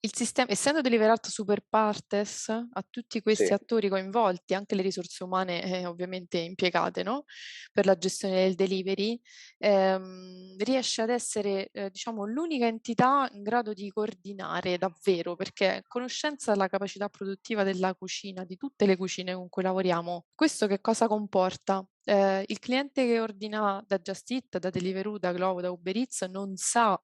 Il 0.00 0.14
sistema 0.14 0.52
essendo 0.52 0.80
deliberato 0.82 1.30
super 1.30 1.62
partes 1.68 2.48
a 2.48 2.84
tutti 2.88 3.20
Sì. 3.36 3.50
questi 3.50 3.52
attori 3.52 3.88
coinvolti, 3.88 4.54
anche 4.54 4.74
le 4.76 4.82
risorse 4.82 5.24
umane, 5.24 5.62
eh, 5.82 5.86
ovviamente 5.86 6.38
impiegate, 6.38 7.02
no, 7.02 7.24
per 7.72 7.86
la 7.86 7.96
gestione 7.96 8.34
del 8.44 8.54
delivery, 8.54 9.18
ehm, 9.58 10.56
riesce 10.58 11.02
ad 11.02 11.10
essere, 11.10 11.68
ehm, 11.72 11.88
diciamo 11.88 12.24
l'unica 12.24 12.66
entità 12.66 13.28
in 13.32 13.42
grado 13.42 13.72
di 13.72 13.88
coordinare 13.90 14.78
davvero, 14.78 15.34
perché 15.34 15.82
conoscenza 15.88 16.52
della 16.52 16.68
capacità 16.68 17.08
produttiva 17.08 17.64
della 17.64 17.94
cucina, 17.94 18.44
di 18.44 18.56
tutte 18.56 18.86
le 18.86 18.96
cucine 18.96 19.34
con 19.34 19.48
cui 19.48 19.62
lavoriamo. 19.64 20.26
Questo 20.34 20.66
che 20.68 20.80
cosa 20.80 21.08
comporta? 21.08 21.84
Ehm, 22.04 22.44
il 22.46 22.58
cliente 22.60 23.04
che 23.06 23.18
ordina 23.20 23.82
da 23.84 23.98
Just 23.98 24.30
Eat, 24.30 24.58
da 24.58 24.70
Deliveroo, 24.70 25.18
da 25.18 25.32
Glovo, 25.32 25.60
da 25.60 25.70
Uber 25.70 25.96
Eats 25.96 26.22
non 26.22 26.54
sa 26.56 27.00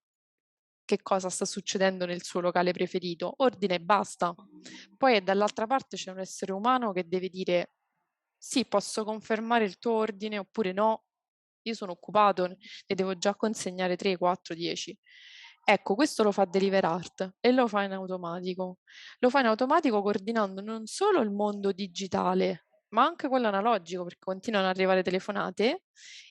che 0.84 1.02
cosa 1.02 1.28
sta 1.28 1.44
succedendo 1.44 2.06
nel 2.06 2.22
suo 2.22 2.40
locale 2.40 2.72
preferito, 2.72 3.34
ordina 3.38 3.74
e 3.74 3.80
basta. 3.80 4.34
Poi 4.96 5.22
dall'altra 5.22 5.66
parte 5.66 5.96
c'è 5.96 6.10
un 6.10 6.18
essere 6.18 6.52
umano 6.52 6.92
che 6.92 7.06
deve 7.08 7.28
dire 7.28 7.72
sì, 8.36 8.64
posso 8.66 9.04
confermare 9.04 9.64
il 9.64 9.78
tuo 9.78 9.92
ordine 9.92 10.38
oppure 10.38 10.72
no, 10.72 11.04
io 11.62 11.74
sono 11.74 11.92
occupato, 11.92 12.46
ne 12.48 12.56
devo 12.94 13.16
già 13.16 13.36
consegnare 13.36 13.96
3, 13.96 14.16
4, 14.16 14.54
10. 14.54 14.98
Ecco, 15.64 15.94
questo 15.94 16.24
lo 16.24 16.32
fa 16.32 16.44
Deliverart 16.44 17.36
e 17.40 17.52
lo 17.52 17.68
fa 17.68 17.84
in 17.84 17.92
automatico. 17.92 18.78
Lo 19.20 19.30
fa 19.30 19.40
in 19.40 19.46
automatico 19.46 20.02
coordinando 20.02 20.60
non 20.60 20.86
solo 20.86 21.20
il 21.20 21.30
mondo 21.30 21.70
digitale, 21.70 22.66
ma 22.88 23.04
anche 23.04 23.28
quello 23.28 23.46
analogico, 23.46 24.02
perché 24.02 24.24
continuano 24.24 24.66
ad 24.68 24.74
arrivare 24.74 25.02
telefonate 25.04 25.84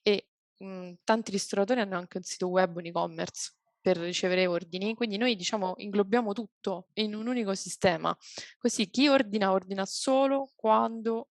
e 0.03 0.27
mh, 0.57 0.93
tanti 1.05 1.31
ristoratori 1.31 1.79
hanno 1.79 1.97
anche 1.97 2.17
un 2.17 2.23
sito 2.23 2.49
web, 2.49 2.75
un 2.75 2.85
e-commerce 2.87 3.53
per 3.81 3.97
ricevere 3.97 4.45
ordini, 4.45 4.93
quindi 4.93 5.17
noi 5.17 5.35
diciamo 5.35 5.73
inglobiamo 5.77 6.33
tutto 6.33 6.87
in 6.93 7.15
un 7.15 7.27
unico 7.27 7.55
sistema, 7.55 8.15
così 8.57 8.89
chi 8.89 9.07
ordina 9.07 9.51
ordina 9.51 9.85
solo 9.85 10.51
quando 10.55 11.29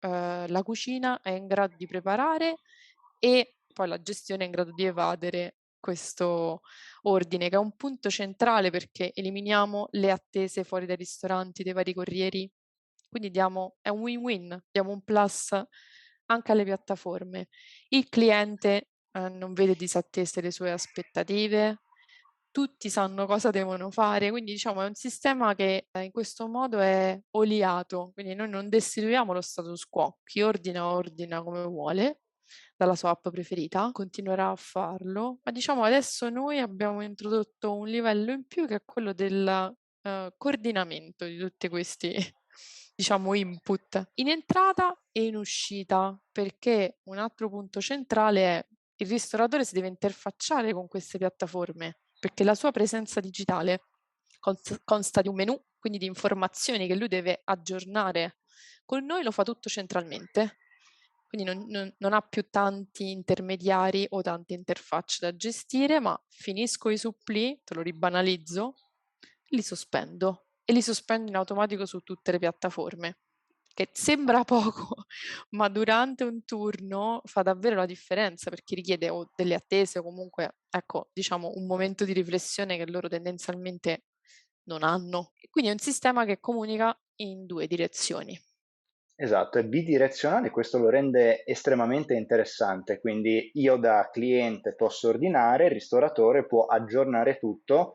eh, 0.00 0.46
la 0.48 0.62
cucina 0.62 1.20
è 1.20 1.30
in 1.30 1.46
grado 1.46 1.76
di 1.76 1.86
preparare 1.86 2.58
e 3.18 3.56
poi 3.72 3.88
la 3.88 4.00
gestione 4.02 4.42
è 4.42 4.46
in 4.46 4.52
grado 4.52 4.72
di 4.72 4.84
evadere 4.84 5.56
questo 5.80 6.62
ordine, 7.02 7.50
che 7.50 7.56
è 7.56 7.58
un 7.58 7.76
punto 7.76 8.08
centrale 8.08 8.70
perché 8.70 9.12
eliminiamo 9.14 9.88
le 9.92 10.10
attese 10.10 10.64
fuori 10.64 10.86
dai 10.86 10.96
ristoranti, 10.96 11.62
dei 11.62 11.74
vari 11.74 11.92
corrieri. 11.92 12.50
Quindi 13.08 13.30
diamo, 13.30 13.76
è 13.82 13.90
un 13.90 14.00
win-win, 14.00 14.64
diamo 14.70 14.92
un 14.92 15.02
plus 15.02 15.52
anche 16.26 16.52
alle 16.52 16.64
piattaforme. 16.64 17.48
Il 17.88 18.08
cliente 18.08 18.88
eh, 19.12 19.28
non 19.28 19.52
vede 19.52 19.74
disattese 19.74 20.40
le 20.40 20.50
sue 20.50 20.72
aspettative, 20.72 21.82
tutti 22.54 22.88
sanno 22.88 23.26
cosa 23.26 23.50
devono 23.50 23.90
fare, 23.90 24.30
quindi 24.30 24.52
diciamo 24.52 24.82
è 24.82 24.86
un 24.86 24.94
sistema 24.94 25.56
che 25.56 25.88
eh, 25.90 26.02
in 26.04 26.12
questo 26.12 26.46
modo 26.46 26.78
è 26.78 27.20
oliato, 27.32 28.12
quindi 28.14 28.36
noi 28.36 28.48
non 28.48 28.68
destituiamo 28.68 29.32
lo 29.32 29.40
status 29.40 29.84
quo, 29.86 30.18
chi 30.22 30.40
ordina 30.40 30.86
ordina 30.86 31.42
come 31.42 31.64
vuole 31.64 32.20
dalla 32.76 32.94
sua 32.94 33.10
app 33.10 33.28
preferita, 33.28 33.90
continuerà 33.90 34.50
a 34.50 34.56
farlo, 34.56 35.40
ma 35.42 35.50
diciamo 35.50 35.82
adesso 35.82 36.28
noi 36.30 36.60
abbiamo 36.60 37.02
introdotto 37.02 37.74
un 37.76 37.88
livello 37.88 38.30
in 38.30 38.46
più 38.46 38.68
che 38.68 38.76
è 38.76 38.82
quello 38.84 39.12
del 39.12 39.74
eh, 40.02 40.34
coordinamento 40.36 41.24
di 41.24 41.36
tutti 41.36 41.68
questi 41.68 42.14
diciamo 42.94 43.34
input 43.34 44.10
in 44.14 44.28
entrata 44.28 44.96
e 45.10 45.24
in 45.24 45.34
uscita, 45.34 46.16
perché 46.30 46.98
un 47.08 47.18
altro 47.18 47.48
punto 47.48 47.80
centrale 47.80 48.40
è 48.42 48.66
il 48.98 49.08
ristoratore 49.08 49.64
si 49.64 49.74
deve 49.74 49.88
interfacciare 49.88 50.72
con 50.72 50.86
queste 50.86 51.18
piattaforme 51.18 51.98
perché 52.24 52.42
la 52.42 52.54
sua 52.54 52.70
presenza 52.70 53.20
digitale 53.20 53.82
consta 54.82 55.20
di 55.20 55.28
un 55.28 55.34
menu, 55.34 55.62
quindi 55.78 55.98
di 55.98 56.06
informazioni 56.06 56.86
che 56.86 56.94
lui 56.94 57.06
deve 57.06 57.42
aggiornare. 57.44 58.38
Con 58.86 59.04
noi 59.04 59.22
lo 59.22 59.30
fa 59.30 59.42
tutto 59.42 59.68
centralmente, 59.68 60.56
quindi 61.28 61.46
non, 61.46 61.66
non, 61.68 61.94
non 61.98 62.14
ha 62.14 62.22
più 62.22 62.48
tanti 62.48 63.10
intermediari 63.10 64.06
o 64.08 64.22
tante 64.22 64.54
interfacce 64.54 65.18
da 65.20 65.36
gestire, 65.36 66.00
ma 66.00 66.18
finisco 66.30 66.88
i 66.88 66.96
suppli, 66.96 67.60
te 67.62 67.74
lo 67.74 67.82
ribanalizzo, 67.82 68.72
li 69.48 69.60
sospendo 69.60 70.46
e 70.64 70.72
li 70.72 70.80
sospendo 70.80 71.28
in 71.28 71.36
automatico 71.36 71.84
su 71.84 72.00
tutte 72.00 72.32
le 72.32 72.38
piattaforme 72.38 73.18
che 73.74 73.90
sembra 73.92 74.44
poco, 74.44 75.04
ma 75.50 75.68
durante 75.68 76.24
un 76.24 76.44
turno 76.44 77.20
fa 77.24 77.42
davvero 77.42 77.76
la 77.76 77.86
differenza 77.86 78.50
perché 78.50 78.74
richiede 78.76 79.10
o 79.10 79.30
delle 79.34 79.54
attese 79.54 79.98
o 79.98 80.02
comunque, 80.02 80.58
ecco, 80.70 81.10
diciamo 81.12 81.52
un 81.56 81.66
momento 81.66 82.04
di 82.04 82.12
riflessione 82.12 82.76
che 82.76 82.86
loro 82.90 83.08
tendenzialmente 83.08 84.04
non 84.64 84.82
hanno. 84.82 85.32
Quindi 85.50 85.70
è 85.70 85.74
un 85.74 85.78
sistema 85.78 86.24
che 86.24 86.40
comunica 86.40 86.98
in 87.16 87.46
due 87.46 87.66
direzioni. 87.66 88.38
Esatto, 89.16 89.58
è 89.58 89.64
bidirezionale, 89.64 90.50
questo 90.50 90.78
lo 90.78 90.88
rende 90.88 91.44
estremamente 91.46 92.14
interessante, 92.14 92.98
quindi 93.00 93.50
io 93.54 93.76
da 93.76 94.08
cliente 94.12 94.74
posso 94.74 95.08
ordinare, 95.08 95.66
il 95.66 95.70
ristoratore 95.70 96.46
può 96.46 96.66
aggiornare 96.66 97.38
tutto, 97.38 97.94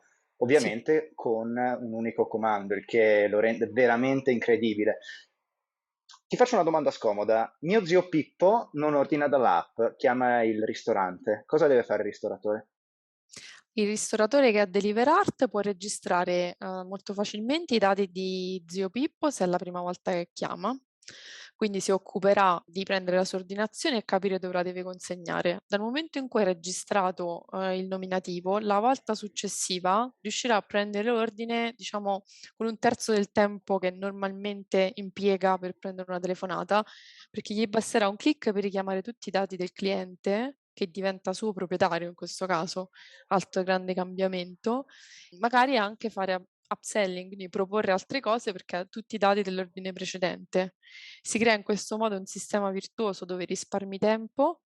Sì. 0.54 0.70
ovviamente 0.70 1.12
con 1.16 1.50
un 1.58 1.94
unico 1.94 2.26
comando, 2.28 2.74
il 2.74 2.86
che 2.86 3.28
lo 3.28 3.40
rende 3.42 3.68
veramente 3.68 4.32
incredibile. 4.32 5.00
Ti 6.28 6.36
faccio 6.36 6.56
una 6.56 6.64
domanda 6.64 6.92
scomoda. 6.92 7.56
Mio 7.62 7.86
zio 7.86 8.08
Pippo 8.08 8.70
non 8.74 8.94
ordina 8.94 9.28
dall'app, 9.28 9.96
chiama 9.98 10.44
il 10.44 10.64
ristorante. 10.64 11.44
Cosa 11.46 11.68
deve 11.68 11.84
fare 11.84 12.02
il 12.02 12.10
ristoratore? 12.10 12.70
Il 13.74 13.88
ristoratore 13.88 14.52
che 14.52 14.60
ha 14.60 14.66
Deliverart 14.66 15.48
può 15.48 15.60
registrare 15.60 16.56
eh, 16.58 16.84
molto 16.84 17.14
facilmente 17.14 17.76
i 17.76 17.80
dati 17.80 18.08
di 18.12 18.64
zio 18.68 18.90
Pippo 18.90 19.30
se 19.30 19.44
è 19.44 19.48
la 19.48 19.58
prima 19.58 19.82
volta 19.82 20.12
che 20.12 20.30
chiama 20.34 20.78
Quindi 21.60 21.82
si 21.82 21.92
occuperà 21.92 22.58
di 22.66 22.84
prendere 22.84 23.18
la 23.18 23.26
sua 23.26 23.38
ordinazione 23.38 23.98
e 23.98 24.06
capire 24.06 24.40
dove 24.40 24.54
la 24.54 24.64
deve 24.64 24.82
consegnare. 24.82 25.60
Dal 25.68 25.82
momento 25.82 26.18
in 26.18 26.30
cui 26.30 26.42
è 26.44 26.46
registrato 26.46 27.46
eh, 27.52 27.78
il 27.78 27.88
nominativo, 27.88 28.60
la 28.60 28.80
volta 28.80 29.14
successiva 29.14 30.10
riuscirà 30.22 30.56
a 30.56 30.62
prendere 30.62 31.10
l'ordine, 31.10 31.74
diciamo, 31.76 32.24
con 32.56 32.68
un 32.68 32.80
terzo 32.80 33.12
del 33.12 33.34
tempo 33.34 33.78
che 33.78 33.92
normalmente 33.92 34.92
impiega 34.96 35.58
per 35.58 35.74
prendere 35.78 36.10
una 36.10 36.22
telefonata, 36.22 36.82
perché 37.30 37.54
gli 37.54 37.68
basterà 37.68 38.08
un 38.08 38.16
clic 38.16 38.54
per 38.54 38.64
richiamare 38.64 39.02
tutti 39.02 39.28
i 39.28 39.32
dati 39.34 39.58
del 39.58 39.74
cliente 39.74 40.60
che 40.72 40.90
diventa 40.90 41.34
suo 41.34 41.52
proprietario 41.52 42.08
in 42.08 42.14
questo 42.16 42.46
caso, 42.46 42.92
altro 43.28 43.64
grande 43.64 43.94
cambiamento, 43.94 44.86
magari 45.40 45.76
anche 45.76 46.10
fare 46.10 46.46
upselling, 46.70 47.28
quindi 47.28 47.50
proporre 47.50 47.92
altre 47.92 48.20
cose 48.20 48.52
perché 48.52 48.76
ha 48.78 48.86
tutti 48.86 49.16
i 49.16 49.18
dati 49.18 49.42
dell'ordine 49.42 49.92
precedente. 49.92 50.76
Si 51.22 51.38
crea 51.40 51.56
in 51.56 51.64
questo 51.64 51.98
modo 51.98 52.18
un 52.18 52.26
sistema 52.26 52.72
virtuoso 52.72 53.26
dove 53.26 53.46
risparmi 53.46 53.98
tempo, 53.98 54.62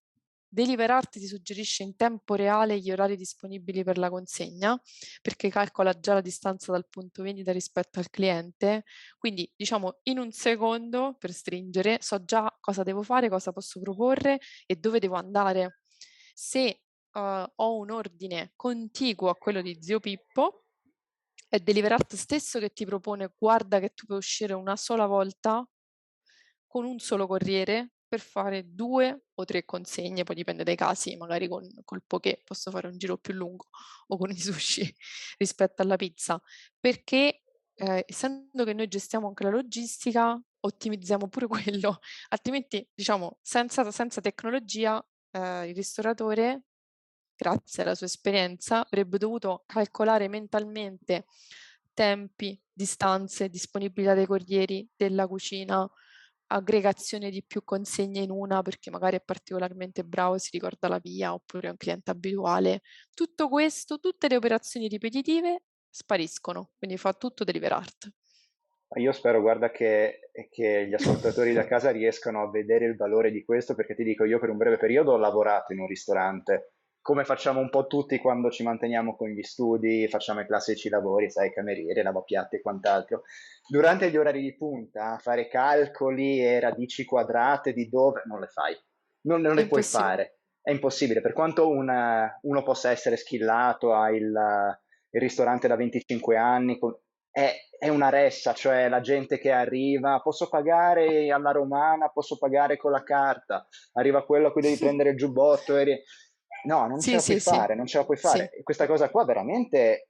Deliverart 0.50 1.18
ti 1.18 1.26
suggerisce 1.26 1.82
in 1.82 1.94
tempo 1.94 2.34
reale 2.34 2.78
gli 2.78 2.90
orari 2.90 3.16
disponibili 3.16 3.84
per 3.84 3.98
la 3.98 4.08
consegna 4.08 4.80
perché 5.20 5.50
calcola 5.50 5.92
già 5.92 6.14
la 6.14 6.22
distanza 6.22 6.72
dal 6.72 6.88
punto 6.88 7.22
vendita 7.22 7.52
rispetto 7.52 7.98
al 7.98 8.08
cliente. 8.08 8.84
Quindi, 9.18 9.50
diciamo, 9.54 9.98
in 10.04 10.18
un 10.18 10.32
secondo, 10.32 11.16
per 11.18 11.32
stringere, 11.32 11.98
so 12.00 12.24
già 12.24 12.50
cosa 12.60 12.82
devo 12.82 13.02
fare, 13.02 13.28
cosa 13.28 13.52
posso 13.52 13.78
proporre 13.80 14.40
e 14.64 14.76
dove 14.76 14.98
devo 14.98 15.16
andare. 15.16 15.80
Se 16.32 16.80
uh, 17.12 17.20
ho 17.54 17.76
un 17.76 17.90
ordine 17.90 18.52
contiguo 18.56 19.28
a 19.28 19.36
quello 19.36 19.60
di 19.60 19.76
zio 19.82 20.00
Pippo, 20.00 20.67
è 21.48 21.58
Deliverart 21.58 22.14
stesso 22.14 22.58
che 22.58 22.70
ti 22.72 22.84
propone 22.84 23.32
guarda 23.36 23.80
che 23.80 23.90
tu 23.94 24.06
puoi 24.06 24.18
uscire 24.18 24.52
una 24.52 24.76
sola 24.76 25.06
volta 25.06 25.66
con 26.66 26.84
un 26.84 26.98
solo 26.98 27.26
corriere 27.26 27.92
per 28.06 28.20
fare 28.20 28.74
due 28.74 29.26
o 29.34 29.44
tre 29.44 29.64
consegne, 29.64 30.24
poi 30.24 30.34
dipende 30.34 30.64
dai 30.64 30.76
casi, 30.76 31.16
magari 31.16 31.46
con 31.46 31.66
col 31.84 32.02
poké 32.06 32.40
posso 32.44 32.70
fare 32.70 32.88
un 32.88 32.96
giro 32.96 33.18
più 33.18 33.34
lungo 33.34 33.66
o 34.08 34.16
con 34.16 34.30
i 34.30 34.38
sushi 34.38 34.94
rispetto 35.36 35.82
alla 35.82 35.96
pizza, 35.96 36.40
perché 36.78 37.42
eh, 37.74 38.04
essendo 38.06 38.64
che 38.64 38.72
noi 38.72 38.88
gestiamo 38.88 39.28
anche 39.28 39.44
la 39.44 39.50
logistica, 39.50 40.40
ottimizziamo 40.60 41.28
pure 41.28 41.46
quello, 41.48 41.98
altrimenti 42.28 42.86
diciamo 42.94 43.38
senza, 43.42 43.90
senza 43.90 44.20
tecnologia 44.20 45.04
eh, 45.30 45.68
il 45.68 45.74
ristoratore 45.74 46.62
grazie 47.38 47.84
alla 47.84 47.94
sua 47.94 48.06
esperienza, 48.06 48.84
avrebbe 48.84 49.16
dovuto 49.16 49.62
calcolare 49.64 50.26
mentalmente 50.26 51.26
tempi, 51.94 52.60
distanze, 52.72 53.48
disponibilità 53.48 54.14
dei 54.14 54.26
corrieri, 54.26 54.88
della 54.96 55.28
cucina, 55.28 55.88
aggregazione 56.50 57.30
di 57.30 57.44
più 57.44 57.62
consegne 57.62 58.22
in 58.22 58.30
una 58.30 58.62
perché 58.62 58.90
magari 58.90 59.16
è 59.16 59.22
particolarmente 59.22 60.02
bravo 60.02 60.34
e 60.34 60.38
si 60.40 60.50
ricorda 60.52 60.88
la 60.88 60.98
via 60.98 61.32
oppure 61.32 61.68
è 61.68 61.70
un 61.70 61.76
cliente 61.76 62.10
abituale. 62.10 62.82
Tutto 63.14 63.48
questo, 63.48 63.98
tutte 63.98 64.28
le 64.28 64.36
operazioni 64.36 64.88
ripetitive 64.88 65.62
spariscono, 65.88 66.72
quindi 66.76 66.96
fa 66.96 67.12
tutto 67.12 67.44
Deliverart. 67.44 68.10
Io 68.96 69.12
spero, 69.12 69.42
guarda, 69.42 69.70
che, 69.70 70.30
che, 70.50 70.86
gli 70.88 70.94
ascoltatori 70.94 71.52
da 71.52 71.66
casa 71.68 71.90
riescano 71.90 72.40
a 72.40 72.50
vedere 72.50 72.86
il 72.86 72.96
valore 72.96 73.30
di 73.30 73.44
questo, 73.44 73.74
perché 73.74 73.94
ti 73.94 74.02
dico, 74.02 74.24
io 74.24 74.38
per 74.38 74.48
un 74.48 74.56
breve 74.56 74.78
periodo 74.78 75.12
ho 75.12 75.18
lavorato 75.18 75.74
in 75.74 75.80
un 75.80 75.86
ristorante 75.86 76.72
come 77.08 77.24
facciamo 77.24 77.60
un 77.60 77.70
po' 77.70 77.86
tutti 77.86 78.18
quando 78.18 78.50
ci 78.50 78.62
manteniamo 78.62 79.16
con 79.16 79.30
gli 79.30 79.42
studi, 79.42 80.06
facciamo 80.08 80.42
i 80.42 80.46
classici 80.46 80.90
lavori, 80.90 81.30
sai, 81.30 81.50
cameriere, 81.50 82.02
lavapiatti 82.02 82.56
e 82.56 82.60
quant'altro. 82.60 83.22
Durante 83.66 84.10
gli 84.10 84.18
orari 84.18 84.42
di 84.42 84.54
punta, 84.54 85.16
fare 85.16 85.48
calcoli 85.48 86.44
e 86.44 86.60
radici 86.60 87.06
quadrate 87.06 87.72
di 87.72 87.88
dove, 87.88 88.24
non 88.26 88.40
le 88.40 88.48
fai, 88.48 88.76
non, 89.22 89.40
non 89.40 89.54
le 89.54 89.66
puoi 89.66 89.82
fare, 89.82 90.40
è 90.60 90.70
impossibile. 90.70 91.22
Per 91.22 91.32
quanto 91.32 91.70
una, 91.70 92.38
uno 92.42 92.62
possa 92.62 92.90
essere 92.90 93.16
schillato, 93.16 93.94
ha 93.94 94.10
il, 94.10 94.26
il 94.26 95.20
ristorante 95.20 95.66
da 95.66 95.76
25 95.76 96.36
anni, 96.36 96.78
è, 97.30 97.54
è, 97.78 97.88
una 97.88 98.10
ressa, 98.10 98.52
cioè 98.52 98.86
la 98.90 99.00
gente 99.00 99.38
che 99.38 99.50
arriva, 99.50 100.20
posso 100.20 100.50
pagare 100.50 101.30
alla 101.30 101.52
romana, 101.52 102.10
posso 102.10 102.36
pagare 102.36 102.76
con 102.76 102.90
la 102.90 103.02
carta, 103.02 103.66
arriva 103.94 104.26
quello 104.26 104.48
a 104.48 104.52
cui 104.52 104.60
devi 104.60 104.76
prendere 104.76 105.10
il 105.10 105.16
giubbotto 105.16 105.74
e 105.78 106.02
No, 106.64 106.86
non 106.86 107.00
sì, 107.00 107.10
ce 107.10 107.14
la 107.14 107.20
sì, 107.20 107.30
puoi 107.30 107.40
sì. 107.40 107.48
fare, 107.50 107.74
non 107.74 107.86
ce 107.86 107.98
la 107.98 108.04
puoi 108.04 108.16
fare. 108.16 108.50
Sì. 108.54 108.62
Questa 108.62 108.86
cosa 108.86 109.10
qua 109.10 109.24
veramente 109.24 110.08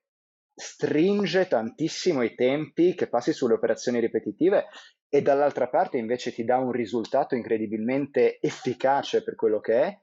stringe 0.55 1.47
tantissimo 1.47 2.23
i 2.23 2.35
tempi 2.35 2.95
che 2.95 3.09
passi 3.09 3.33
sulle 3.33 3.55
operazioni 3.55 4.01
ripetitive 4.01 4.67
e 5.09 5.23
dall'altra 5.23 5.69
parte 5.69 5.99
invece 5.99 6.33
ti 6.33 6.45
dà 6.45 6.59
un 6.59 6.73
risultato 6.73 7.35
incredibilmente 7.35 8.39
efficace 8.41 9.23
per 9.23 9.37
quello 9.37 9.61
che 9.61 9.81
è, 9.81 10.01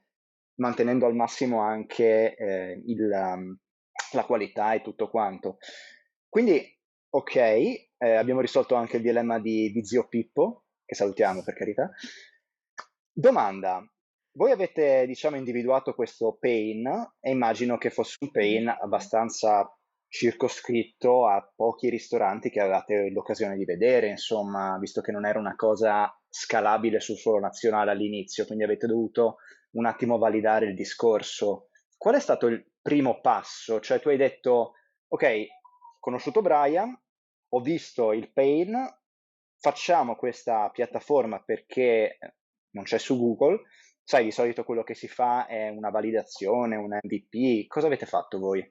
mantenendo 0.56 1.06
al 1.06 1.14
massimo 1.14 1.60
anche 1.60 2.34
eh, 2.34 2.82
il, 2.86 3.10
um, 3.12 3.56
la 4.12 4.24
qualità 4.24 4.72
e 4.72 4.82
tutto 4.82 5.10
quanto. 5.10 5.58
Quindi, 6.28 6.62
ok, 7.10 7.36
eh, 7.36 7.86
abbiamo 7.98 8.40
risolto 8.40 8.74
anche 8.74 8.96
il 8.96 9.02
dilemma 9.02 9.38
di, 9.38 9.70
di 9.70 9.84
zio 9.84 10.08
Pippo, 10.08 10.64
che 10.84 10.94
salutiamo 10.94 11.42
per 11.42 11.54
carità. 11.54 11.90
Domanda, 13.12 13.82
voi 14.36 14.50
avete, 14.50 15.06
diciamo, 15.06 15.36
individuato 15.36 15.94
questo 15.94 16.36
pain 16.38 16.86
e 17.20 17.30
immagino 17.30 17.78
che 17.78 17.90
fosse 17.90 18.16
un 18.20 18.30
pain 18.30 18.68
abbastanza 18.68 19.66
circoscritto 20.08 21.26
a 21.26 21.52
pochi 21.54 21.88
ristoranti 21.88 22.50
che 22.50 22.60
avevate 22.60 23.10
l'occasione 23.10 23.56
di 23.56 23.64
vedere, 23.64 24.08
insomma, 24.08 24.78
visto 24.78 25.00
che 25.00 25.10
non 25.10 25.26
era 25.26 25.38
una 25.38 25.56
cosa 25.56 26.14
scalabile 26.28 27.00
sul 27.00 27.16
suolo 27.16 27.40
nazionale 27.40 27.90
all'inizio, 27.90 28.44
quindi 28.44 28.64
avete 28.64 28.86
dovuto 28.86 29.36
un 29.72 29.86
attimo 29.86 30.18
validare 30.18 30.66
il 30.66 30.74
discorso. 30.74 31.68
Qual 31.96 32.14
è 32.14 32.20
stato 32.20 32.46
il 32.46 32.62
primo 32.80 33.20
passo? 33.20 33.80
Cioè 33.80 34.00
tu 34.00 34.10
hai 34.10 34.18
detto, 34.18 34.74
ok, 35.08 35.22
ho 35.22 35.98
conosciuto 35.98 36.42
Brian, 36.42 36.94
ho 37.48 37.60
visto 37.60 38.12
il 38.12 38.30
pain, 38.32 38.76
facciamo 39.58 40.14
questa 40.14 40.68
piattaforma 40.70 41.42
perché 41.42 42.18
non 42.70 42.84
c'è 42.84 42.98
su 42.98 43.18
Google, 43.18 43.62
sai, 44.06 44.22
di 44.22 44.30
solito 44.30 44.62
quello 44.62 44.84
che 44.84 44.94
si 44.94 45.08
fa 45.08 45.46
è 45.46 45.68
una 45.68 45.90
validazione, 45.90 46.76
un 46.76 46.96
MVP. 47.02 47.66
Cosa 47.66 47.88
avete 47.88 48.06
fatto 48.06 48.38
voi? 48.38 48.64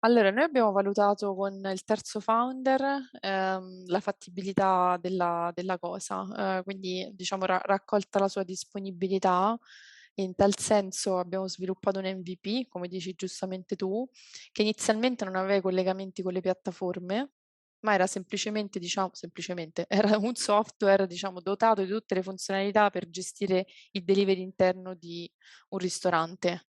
Allora, 0.00 0.30
noi 0.30 0.44
abbiamo 0.44 0.72
valutato 0.72 1.34
con 1.34 1.60
il 1.70 1.84
terzo 1.84 2.20
founder 2.20 3.10
ehm, 3.20 3.84
la 3.86 4.00
fattibilità 4.00 4.96
della, 4.98 5.52
della 5.54 5.78
cosa, 5.78 6.58
eh, 6.58 6.62
quindi 6.62 7.10
diciamo 7.12 7.44
ra- 7.44 7.60
raccolta 7.62 8.18
la 8.18 8.28
sua 8.28 8.42
disponibilità. 8.42 9.58
In 10.14 10.34
tal 10.34 10.56
senso 10.56 11.18
abbiamo 11.18 11.46
sviluppato 11.46 11.98
un 11.98 12.06
MVP, 12.06 12.66
come 12.68 12.88
dici 12.88 13.12
giustamente 13.14 13.76
tu, 13.76 14.08
che 14.52 14.62
inizialmente 14.62 15.24
non 15.26 15.36
aveva 15.36 15.56
i 15.56 15.60
collegamenti 15.60 16.22
con 16.22 16.32
le 16.32 16.40
piattaforme, 16.40 17.30
ma 17.80 17.94
era 17.94 18.06
semplicemente, 18.06 18.78
diciamo, 18.78 19.10
semplicemente, 19.12 19.86
era 20.16 20.16
un 20.18 20.34
software, 20.34 21.06
diciamo, 21.06 21.40
dotato 21.40 21.82
di 21.82 21.90
tutte 21.90 22.14
le 22.14 22.22
funzionalità 22.22 22.90
per 22.90 23.08
gestire 23.10 23.66
il 23.92 24.04
delivery 24.04 24.40
interno 24.42 24.94
di 24.94 25.30
un 25.70 25.78
ristorante. 25.78 26.66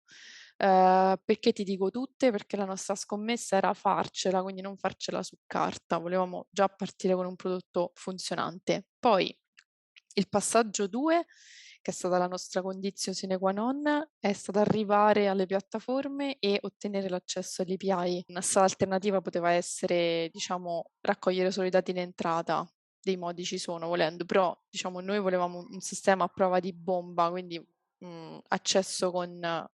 Uh, 0.59 1.15
perché 1.23 1.53
ti 1.53 1.65
dico 1.65 1.91
tutte? 1.91 2.31
Perché 2.31 2.57
la 2.57 2.65
nostra 2.65 2.95
scommessa 2.95 3.57
era 3.57 3.75
farcela, 3.75 4.43
quindi 4.43 4.63
non 4.63 4.77
farcela 4.79 5.23
su 5.23 5.37
carta, 5.47 5.99
volevamo 5.99 6.47
già 6.51 6.67
partire 6.69 7.15
con 7.15 7.27
un 7.27 7.37
prodotto 7.37 7.93
funzionante. 7.95 8.87
Poi 8.99 9.37
il 10.15 10.29
passaggio 10.29 10.87
2 10.87 11.27
che 11.87 11.93
è 11.93 11.95
stata 11.95 12.19
la 12.19 12.27
nostra 12.27 12.63
condizione 12.63 13.17
sine 13.17 13.39
qua 13.39 13.53
non, 13.53 13.85
è 14.19 14.33
stata 14.33 14.59
arrivare 14.59 15.29
alle 15.29 15.47
piattaforme 15.47 16.37
e 16.41 16.59
ottenere 16.63 17.09
l'accesso 17.09 17.63
alle 17.63 17.75
API. 17.75 18.25
Una 18.27 18.41
strada 18.41 18.67
alternativa 18.67 19.21
poteva 19.21 19.53
essere, 19.53 20.29
diciamo, 20.33 20.91
raccogliere 21.01 21.53
solo 21.53 21.69
i 21.69 21.71
dati 21.71 21.93
in 21.93 21.99
entrata, 21.99 22.69
dei 23.01 23.17
modi 23.17 23.45
ci 23.45 23.57
sono 23.57 23.87
volendo, 23.87 24.25
però 24.25 24.53
diciamo 24.69 24.99
noi 24.99 25.21
volevamo 25.21 25.65
un 25.71 25.81
sistema 25.81 26.25
a 26.25 26.29
prova 26.29 26.59
di 26.59 26.73
bomba, 26.73 27.31
quindi 27.31 27.65
mh, 27.99 28.39
accesso 28.49 29.11
con, 29.11 29.31
uh, 29.43 29.71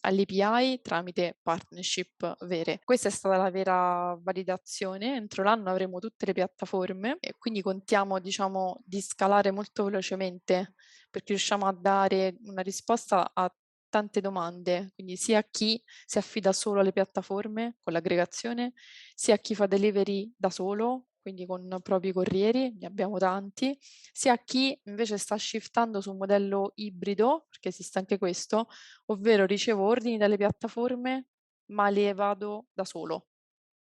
all'API 0.00 0.80
tramite 0.82 1.38
partnership 1.42 2.36
vere. 2.46 2.80
Questa 2.84 3.08
è 3.08 3.10
stata 3.10 3.36
la 3.36 3.50
vera 3.50 4.16
validazione. 4.20 5.16
Entro 5.16 5.42
l'anno 5.42 5.70
avremo 5.70 5.98
tutte 5.98 6.26
le 6.26 6.32
piattaforme 6.32 7.16
e 7.20 7.34
quindi 7.38 7.62
contiamo 7.62 8.18
diciamo, 8.20 8.80
di 8.84 9.00
scalare 9.00 9.50
molto 9.50 9.84
velocemente 9.84 10.74
perché 11.10 11.32
riusciamo 11.32 11.66
a 11.66 11.72
dare 11.72 12.36
una 12.44 12.62
risposta 12.62 13.30
a 13.34 13.52
tante 13.88 14.20
domande, 14.20 14.90
quindi 14.94 15.16
sia 15.16 15.38
a 15.38 15.46
chi 15.50 15.82
si 16.04 16.18
affida 16.18 16.52
solo 16.52 16.80
alle 16.80 16.92
piattaforme 16.92 17.76
con 17.80 17.92
l'aggregazione, 17.92 18.72
sia 19.14 19.34
a 19.34 19.38
chi 19.38 19.54
fa 19.54 19.66
delivery 19.66 20.32
da 20.36 20.50
solo 20.50 21.06
quindi 21.26 21.44
con 21.44 21.80
propri 21.82 22.12
corrieri, 22.12 22.76
ne 22.78 22.86
abbiamo 22.86 23.18
tanti, 23.18 23.76
sia 24.12 24.38
chi 24.38 24.80
invece 24.84 25.18
sta 25.18 25.36
shiftando 25.36 26.00
su 26.00 26.12
un 26.12 26.18
modello 26.18 26.70
ibrido, 26.76 27.46
perché 27.50 27.70
esiste 27.70 27.98
anche 27.98 28.16
questo, 28.16 28.68
ovvero 29.06 29.44
ricevo 29.44 29.84
ordini 29.84 30.18
dalle 30.18 30.36
piattaforme, 30.36 31.26
ma 31.72 31.90
le 31.90 32.14
vado 32.14 32.66
da 32.72 32.84
solo, 32.84 33.26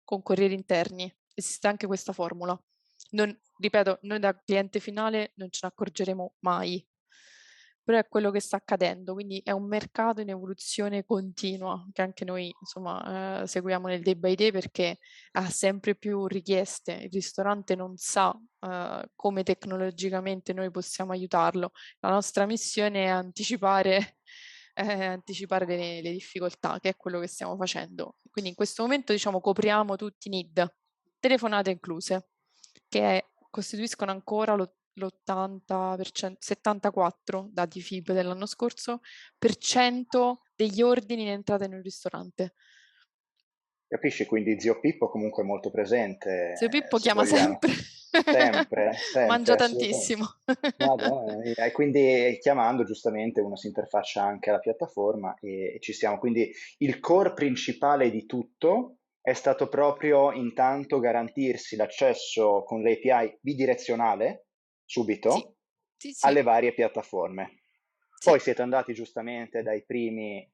con 0.05 0.21
corrieri 0.21 0.53
interni. 0.53 1.13
Esiste 1.33 1.67
anche 1.67 1.87
questa 1.87 2.13
formula. 2.13 2.57
non, 3.11 3.37
ripeto, 3.57 3.99
noi 4.03 4.19
da 4.19 4.33
cliente 4.41 4.79
finale 4.79 5.33
non 5.35 5.49
ce 5.51 5.59
ne 5.63 5.67
accorgeremo 5.67 6.35
mai, 6.39 6.87
però 7.85 7.99
è 7.99 8.07
quello 8.07 8.31
che 8.31 8.39
sta 8.39 8.57
accadendo, 8.57 9.13
quindi 9.13 9.39
è 9.45 9.51
un 9.51 9.67
mercato 9.67 10.19
in 10.19 10.29
evoluzione 10.29 11.05
continua 11.05 11.87
che 11.93 12.01
anche 12.01 12.25
noi 12.25 12.51
insomma 12.59 13.43
eh, 13.43 13.47
seguiamo 13.47 13.87
nel 13.87 14.01
day 14.01 14.15
by 14.15 14.33
day 14.33 14.51
perché 14.51 14.97
ha 15.33 15.47
sempre 15.51 15.95
più 15.95 16.25
richieste, 16.25 16.93
il 16.93 17.11
ristorante 17.11 17.75
non 17.75 17.95
sa 17.95 18.35
eh, 18.59 19.11
come 19.15 19.43
tecnologicamente 19.43 20.51
noi 20.51 20.71
possiamo 20.71 21.11
aiutarlo, 21.11 21.71
la 21.99 22.09
nostra 22.09 22.47
missione 22.47 23.03
è 23.03 23.07
anticipare, 23.07 24.17
eh, 24.73 25.05
anticipare 25.05 25.67
le, 25.67 26.01
le 26.01 26.11
difficoltà, 26.11 26.79
che 26.79 26.89
è 26.89 26.95
quello 26.95 27.19
che 27.19 27.27
stiamo 27.27 27.55
facendo. 27.55 28.15
Quindi 28.31 28.49
in 28.49 28.55
questo 28.55 28.81
momento 28.81 29.11
diciamo 29.11 29.39
copriamo 29.39 29.95
tutti 29.95 30.27
i 30.27 30.31
need, 30.31 30.75
telefonate 31.19 31.69
incluse, 31.69 32.29
che 32.87 33.29
costituiscono 33.51 34.09
ancora 34.09 34.55
lo 34.55 34.73
l'80%, 34.95 36.35
74 36.39 37.49
dati 37.51 37.81
FIB 37.81 38.11
dell'anno 38.11 38.45
scorso, 38.45 38.99
per 39.37 39.55
cento 39.57 40.41
degli 40.55 40.81
ordini 40.81 41.23
in 41.23 41.29
entrata 41.29 41.65
in 41.65 41.73
un 41.73 41.81
ristorante. 41.81 42.53
Capisci, 43.87 44.25
quindi 44.25 44.59
zio 44.59 44.79
Pippo 44.79 45.09
comunque 45.09 45.43
è 45.43 45.45
molto 45.45 45.69
presente. 45.69 46.53
Zio 46.55 46.69
Pippo 46.69 46.97
chiama 46.97 47.23
vogliamo. 47.23 47.59
sempre. 47.59 47.71
Sempre, 48.23 48.93
sempre 48.97 49.25
Mangia 49.25 49.55
tantissimo. 49.55 50.25
Madonna, 50.77 51.41
e 51.43 51.71
quindi 51.71 52.37
chiamando 52.41 52.83
giustamente 52.83 53.41
uno 53.41 53.55
si 53.55 53.67
interfaccia 53.67 54.23
anche 54.23 54.49
alla 54.49 54.59
piattaforma 54.59 55.35
e, 55.39 55.75
e 55.75 55.79
ci 55.79 55.93
siamo. 55.93 56.17
Quindi 56.17 56.51
il 56.79 56.99
core 56.99 57.33
principale 57.33 58.09
di 58.09 58.25
tutto 58.25 58.97
è 59.21 59.33
stato 59.33 59.67
proprio 59.67 60.31
intanto 60.31 60.99
garantirsi 60.99 61.75
l'accesso 61.75 62.63
con 62.63 62.81
l'API 62.81 63.37
bidirezionale 63.41 64.44
subito 64.85 65.31
sì. 65.31 65.53
Sì, 65.97 66.11
sì. 66.13 66.25
alle 66.25 66.43
varie 66.43 66.73
piattaforme. 66.73 67.61
Poi 68.23 68.39
siete 68.39 68.61
andati 68.61 68.93
giustamente 68.93 69.61
dai 69.61 69.83
primi, 69.85 70.49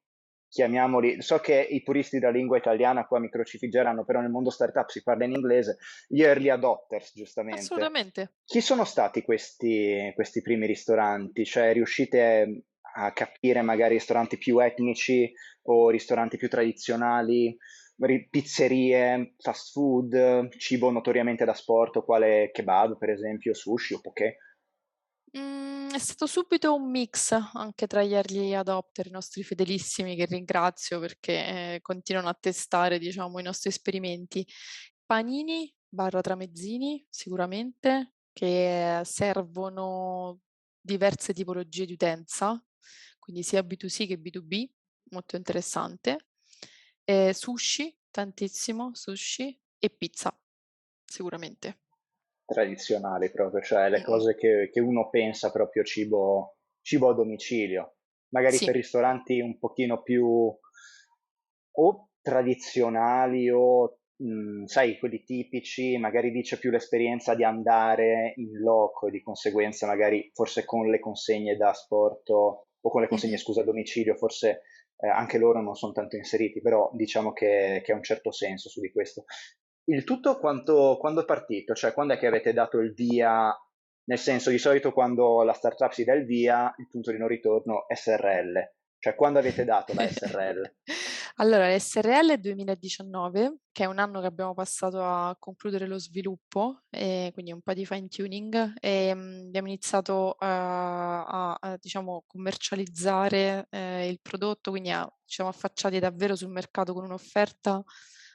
chiamiamoli, 0.49 1.21
so 1.21 1.39
che 1.39 1.65
i 1.69 1.81
puristi 1.83 2.19
della 2.19 2.31
lingua 2.31 2.57
italiana 2.57 3.05
qua 3.05 3.19
mi 3.19 3.29
crocifiggeranno, 3.29 4.03
però 4.03 4.19
nel 4.19 4.29
mondo 4.29 4.49
startup 4.49 4.89
si 4.89 5.03
parla 5.03 5.25
in 5.25 5.31
inglese, 5.31 5.77
gli 6.07 6.21
early 6.21 6.49
adopters 6.49 7.13
giustamente. 7.13 7.61
Assolutamente. 7.61 8.33
Chi 8.43 8.59
sono 8.59 8.83
stati 8.83 9.21
questi, 9.21 10.11
questi 10.13 10.41
primi 10.41 10.67
ristoranti? 10.67 11.45
Cioè 11.45 11.71
riuscite 11.71 12.63
a 12.93 13.13
capire 13.13 13.61
magari 13.61 13.93
ristoranti 13.93 14.37
più 14.37 14.59
etnici 14.59 15.31
o 15.63 15.89
ristoranti 15.89 16.35
più 16.35 16.49
tradizionali? 16.49 17.55
Pizzerie, 18.29 19.35
fast 19.37 19.71
food, 19.71 20.49
cibo 20.57 20.89
notoriamente 20.89 21.45
da 21.45 21.53
sport, 21.53 22.03
quale 22.03 22.49
kebab 22.51 22.97
per 22.97 23.09
esempio, 23.09 23.53
sushi 23.53 23.93
o 23.93 24.01
poké? 24.01 24.37
Mm, 25.37 25.89
è 25.91 25.97
stato 25.99 26.25
subito 26.25 26.73
un 26.73 26.89
mix 26.89 27.31
anche 27.53 27.87
tra 27.87 28.03
gli 28.03 28.13
early 28.13 28.53
adopter, 28.53 29.07
i 29.07 29.11
nostri 29.11 29.43
fedelissimi 29.43 30.15
che 30.15 30.25
ringrazio 30.25 30.99
perché 30.99 31.33
eh, 31.75 31.79
continuano 31.81 32.29
a 32.29 32.37
testare 32.37 32.99
diciamo, 32.99 33.39
i 33.39 33.43
nostri 33.43 33.69
esperimenti. 33.69 34.45
Panini 35.05 35.73
barra 35.87 36.21
tramezzini 36.21 37.05
sicuramente 37.09 38.13
che 38.33 39.01
servono 39.03 40.39
diverse 40.81 41.33
tipologie 41.33 41.85
di 41.85 41.93
utenza, 41.93 42.61
quindi 43.19 43.43
sia 43.43 43.61
B2C 43.61 44.07
che 44.07 44.19
B2B, 44.19 44.69
molto 45.11 45.35
interessante 45.35 46.30
eh, 47.11 47.33
sushi, 47.33 47.93
tantissimo, 48.09 48.91
sushi 48.93 49.59
e 49.77 49.89
pizza, 49.89 50.33
sicuramente. 51.03 51.79
Tradizionali 52.45 53.29
proprio, 53.31 53.61
cioè 53.61 53.89
le 53.89 54.01
cose 54.01 54.35
che, 54.35 54.69
che 54.71 54.79
uno 54.79 55.09
pensa 55.09 55.51
proprio 55.51 55.83
cibo, 55.83 56.57
cibo 56.81 57.09
a 57.09 57.13
domicilio. 57.13 57.95
Magari 58.29 58.55
sì. 58.55 58.65
per 58.65 58.75
ristoranti 58.75 59.41
un 59.41 59.59
pochino 59.59 60.01
più 60.01 60.25
o 61.73 62.09
tradizionali 62.21 63.49
o 63.49 63.99
mh, 64.15 64.65
sai, 64.65 64.97
quelli 64.97 65.23
tipici, 65.23 65.97
magari 65.97 66.31
dice 66.31 66.59
più 66.59 66.71
l'esperienza 66.71 67.35
di 67.35 67.43
andare 67.43 68.33
in 68.37 68.57
loco 68.59 69.07
e 69.07 69.11
di 69.11 69.21
conseguenza 69.21 69.85
magari 69.85 70.29
forse 70.33 70.63
con 70.63 70.89
le 70.89 70.99
consegne 70.99 71.57
da 71.57 71.73
sport 71.73 72.29
o 72.29 72.67
con 72.81 73.01
le 73.01 73.07
consegne, 73.09 73.33
mm-hmm. 73.33 73.43
scusa, 73.43 73.61
a 73.61 73.65
domicilio, 73.65 74.15
forse 74.15 74.61
eh, 75.01 75.09
anche 75.09 75.37
loro 75.37 75.61
non 75.61 75.75
sono 75.75 75.91
tanto 75.91 76.15
inseriti, 76.15 76.61
però 76.61 76.89
diciamo 76.93 77.33
che, 77.33 77.81
che 77.83 77.91
ha 77.91 77.95
un 77.95 78.03
certo 78.03 78.31
senso 78.31 78.69
su 78.69 78.79
di 78.79 78.91
questo. 78.91 79.25
Il 79.85 80.03
tutto 80.03 80.37
quanto, 80.37 80.97
quando 80.99 81.21
è 81.21 81.25
partito? 81.25 81.73
Cioè 81.73 81.93
quando 81.93 82.13
è 82.13 82.17
che 82.17 82.27
avete 82.27 82.53
dato 82.53 82.77
il 82.79 82.93
via? 82.93 83.51
Nel 84.03 84.19
senso, 84.19 84.49
di 84.49 84.57
solito 84.57 84.91
quando 84.93 85.43
la 85.43 85.53
startup 85.53 85.91
si 85.91 86.03
dà 86.03 86.13
il 86.13 86.25
via, 86.25 86.73
il 86.77 86.87
punto 86.87 87.11
di 87.11 87.17
non 87.17 87.27
ritorno 87.27 87.87
è 87.87 87.95
SRL. 87.95 88.71
Cioè, 88.99 89.15
quando 89.15 89.39
avete 89.39 89.63
dato 89.63 89.93
la 89.95 90.07
SRL? 90.07 90.75
allora, 91.35 91.69
la 91.69 91.79
SRL 91.79 92.31
è 92.31 92.37
2019, 92.37 93.59
che 93.71 93.83
è 93.83 93.87
un 93.87 93.99
anno 93.99 94.19
che 94.21 94.27
abbiamo 94.27 94.53
passato 94.53 95.03
a 95.03 95.35
concludere 95.39 95.87
lo 95.87 95.97
sviluppo, 95.97 96.83
quindi 96.89 97.51
un 97.51 97.61
po' 97.61 97.73
di 97.73 97.85
fine 97.85 98.07
tuning, 98.07 98.73
e 98.79 99.11
um, 99.13 99.43
abbiamo 99.47 99.67
iniziato 99.67 100.31
uh, 100.31 100.35
a, 100.39 101.53
a, 101.53 101.77
diciamo, 101.79 102.23
commercializzare 102.27 103.67
eh, 103.69 104.07
il 104.07 104.19
prodotto, 104.21 104.71
quindi 104.71 104.91
a, 104.91 105.05
ci 105.25 105.35
siamo 105.35 105.49
affacciati 105.49 105.99
davvero 105.99 106.35
sul 106.35 106.49
mercato 106.49 106.93
con 106.93 107.05
un'offerta 107.05 107.83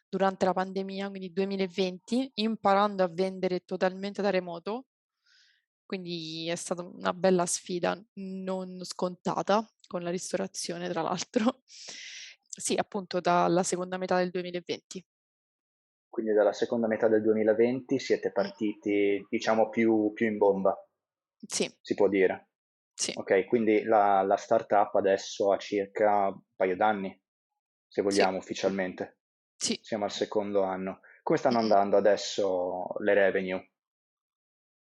durante 0.09 0.45
la 0.45 0.53
pandemia, 0.53 1.09
quindi 1.09 1.33
2020, 1.33 2.33
imparando 2.35 3.03
a 3.03 3.09
vendere 3.09 3.61
totalmente 3.61 4.23
da 4.23 4.31
remoto, 4.31 4.87
quindi 5.85 6.49
è 6.49 6.57
stata 6.57 6.83
una 6.83 7.13
bella 7.13 7.47
sfida 7.47 7.97
non 8.15 8.81
scontata 8.83 9.65
con 9.87 10.03
la 10.03 10.11
ristorazione, 10.11 10.89
tra 10.89 11.03
l'altro. 11.03 11.63
Sì, 12.57 12.75
appunto 12.75 13.21
dalla 13.21 13.63
seconda 13.63 13.99
metà 13.99 14.17
del 14.17 14.31
2020. 14.31 15.05
Quindi 16.09 16.33
dalla 16.33 16.55
seconda 16.55 16.87
metà 16.87 17.09
del 17.09 17.23
2020 17.23 17.99
siete 17.99 18.33
partiti, 18.33 19.25
diciamo, 19.29 19.69
più, 19.69 20.13
più 20.15 20.27
in 20.27 20.39
bomba. 20.39 20.75
Sì. 21.47 21.71
Si 21.81 21.95
può 21.95 22.09
dire. 22.09 22.49
Sì. 22.95 23.13
Ok, 23.15 23.45
quindi 23.45 23.83
la, 23.83 24.23
la 24.23 24.37
startup 24.37 24.95
adesso 24.95 25.53
ha 25.53 25.59
circa 25.59 26.29
un 26.29 26.41
paio 26.57 26.77
d'anni, 26.77 27.15
se 27.87 28.01
vogliamo, 28.01 28.33
sì. 28.33 28.39
ufficialmente. 28.39 29.19
Sì. 29.55 29.79
Siamo 29.83 30.05
al 30.05 30.11
secondo 30.11 30.63
anno. 30.63 31.01
Come 31.23 31.39
stanno 31.39 31.59
andando 31.59 31.99
adesso 31.99 32.87
le 33.01 33.13
revenue? 33.13 33.71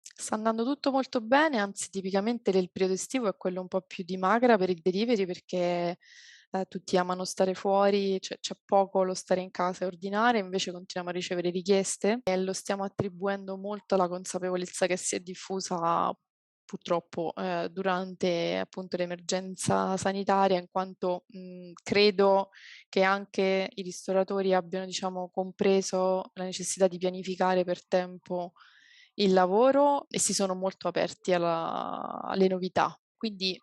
Sta 0.00 0.34
andando 0.34 0.64
tutto 0.64 0.90
molto 0.90 1.20
bene, 1.20 1.58
anzi 1.58 1.90
tipicamente 1.90 2.50
il 2.50 2.70
periodo 2.70 2.94
estivo 2.94 3.28
è 3.28 3.36
quello 3.36 3.60
un 3.60 3.68
po' 3.68 3.82
più 3.82 4.02
di 4.04 4.16
magra 4.16 4.56
per 4.56 4.70
il 4.70 4.80
delivery 4.80 5.26
perché 5.26 5.98
eh, 6.50 6.64
tutti 6.68 6.96
amano 6.96 7.24
stare 7.24 7.54
fuori, 7.54 8.20
cioè, 8.20 8.38
c'è 8.38 8.54
poco 8.64 9.02
lo 9.02 9.14
stare 9.14 9.40
in 9.40 9.50
casa 9.50 9.84
e 9.84 9.86
ordinare, 9.86 10.38
invece 10.38 10.72
continuiamo 10.72 11.14
a 11.14 11.18
ricevere 11.18 11.50
richieste 11.50 12.20
e 12.24 12.36
lo 12.36 12.52
stiamo 12.52 12.84
attribuendo 12.84 13.56
molto 13.56 13.94
alla 13.94 14.08
consapevolezza 14.08 14.86
che 14.86 14.96
si 14.96 15.16
è 15.16 15.20
diffusa 15.20 16.12
purtroppo 16.64 17.32
eh, 17.34 17.68
durante 17.72 18.58
appunto 18.58 18.98
l'emergenza 18.98 19.96
sanitaria, 19.96 20.58
in 20.58 20.68
quanto 20.70 21.24
mh, 21.28 21.72
credo 21.82 22.50
che 22.90 23.02
anche 23.02 23.70
i 23.74 23.82
ristoratori 23.82 24.52
abbiano 24.52 24.84
diciamo 24.84 25.30
compreso 25.30 26.30
la 26.34 26.44
necessità 26.44 26.86
di 26.86 26.98
pianificare 26.98 27.64
per 27.64 27.86
tempo 27.86 28.52
il 29.14 29.32
lavoro 29.32 30.06
e 30.10 30.18
si 30.18 30.34
sono 30.34 30.54
molto 30.54 30.88
aperti 30.88 31.32
alla, 31.32 32.20
alle 32.22 32.48
novità. 32.48 32.94
Quindi 33.16 33.58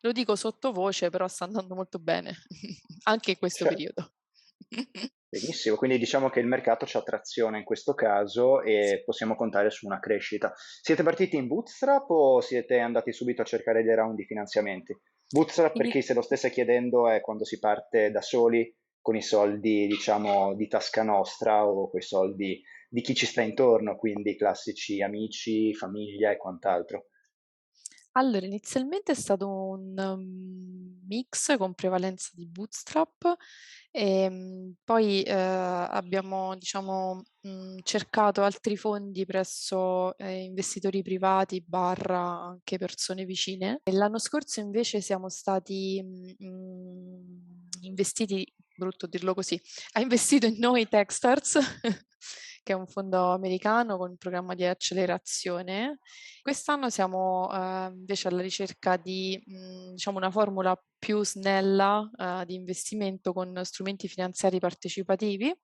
lo 0.00 0.12
dico 0.12 0.36
sottovoce, 0.36 1.10
però 1.10 1.28
sta 1.28 1.44
andando 1.44 1.74
molto 1.74 1.98
bene 1.98 2.34
anche 3.04 3.32
in 3.32 3.38
questo 3.38 3.64
certo. 3.64 3.74
periodo. 3.74 4.12
Benissimo, 5.30 5.76
quindi 5.76 5.96
diciamo 5.96 6.28
che 6.28 6.40
il 6.40 6.46
mercato 6.46 6.84
c'ha 6.88 7.02
trazione 7.02 7.58
in 7.58 7.64
questo 7.64 7.94
caso 7.94 8.62
e 8.62 9.02
possiamo 9.04 9.36
contare 9.36 9.70
su 9.70 9.86
una 9.86 10.00
crescita. 10.00 10.52
Siete 10.56 11.04
partiti 11.04 11.36
in 11.36 11.46
bootstrap 11.46 12.10
o 12.10 12.40
siete 12.40 12.80
andati 12.80 13.12
subito 13.12 13.42
a 13.42 13.44
cercare 13.44 13.84
dei 13.84 13.94
round 13.94 14.16
di 14.16 14.24
finanziamenti? 14.24 14.92
Bootstrap, 15.28 15.76
per 15.76 15.86
chi 15.86 16.02
se 16.02 16.14
lo 16.14 16.22
stesse 16.22 16.50
chiedendo, 16.50 17.08
è 17.08 17.20
quando 17.20 17.44
si 17.44 17.60
parte 17.60 18.10
da 18.10 18.20
soli 18.20 18.76
con 19.00 19.14
i 19.14 19.22
soldi, 19.22 19.86
diciamo, 19.86 20.56
di 20.56 20.66
tasca 20.66 21.04
nostra 21.04 21.64
o 21.64 21.88
quei 21.88 22.02
soldi 22.02 22.60
di 22.88 23.00
chi 23.00 23.14
ci 23.14 23.26
sta 23.26 23.40
intorno, 23.40 23.96
quindi 23.96 24.36
classici 24.36 25.00
amici, 25.00 25.72
famiglia 25.74 26.32
e 26.32 26.36
quant'altro. 26.36 27.09
Allora, 28.12 28.44
inizialmente 28.44 29.12
è 29.12 29.14
stato 29.14 29.46
un 29.48 29.96
um, 29.96 31.00
mix 31.06 31.56
con 31.56 31.74
prevalenza 31.74 32.30
di 32.32 32.44
bootstrap 32.46 33.36
e 33.92 34.26
um, 34.26 34.74
poi 34.82 35.22
eh, 35.22 35.32
abbiamo 35.32 36.56
diciamo, 36.56 37.22
mh, 37.40 37.48
mm, 37.48 37.78
cercato 37.84 38.42
altri 38.42 38.76
fondi 38.76 39.24
presso 39.24 40.16
eh, 40.18 40.42
investitori 40.42 41.02
privati 41.02 41.62
barra 41.64 42.20
anche 42.20 42.78
persone 42.78 43.24
vicine. 43.24 43.80
E 43.84 43.92
l'anno 43.92 44.18
scorso 44.18 44.58
invece 44.58 45.00
siamo 45.00 45.28
stati 45.28 46.02
mh, 46.02 46.44
mm, 46.44 47.20
investiti, 47.82 48.44
brutto 48.76 49.06
dirlo 49.06 49.34
così, 49.34 49.60
ha 49.92 50.00
investito 50.00 50.46
in 50.46 50.58
noi 50.58 50.88
Techstars 50.88 51.58
che 52.62 52.72
è 52.72 52.76
un 52.76 52.86
fondo 52.86 53.32
americano 53.32 53.96
con 53.96 54.10
un 54.10 54.16
programma 54.16 54.54
di 54.54 54.64
accelerazione. 54.64 55.98
Quest'anno 56.42 56.90
siamo 56.90 57.50
eh, 57.52 57.90
invece 57.92 58.28
alla 58.28 58.42
ricerca 58.42 58.96
di 58.96 59.40
mh, 59.44 59.92
diciamo 59.92 60.18
una 60.18 60.30
formula 60.30 60.80
più 60.98 61.24
snella 61.24 62.08
eh, 62.16 62.44
di 62.46 62.54
investimento 62.54 63.32
con 63.32 63.60
strumenti 63.64 64.08
finanziari 64.08 64.58
partecipativi. 64.58 65.54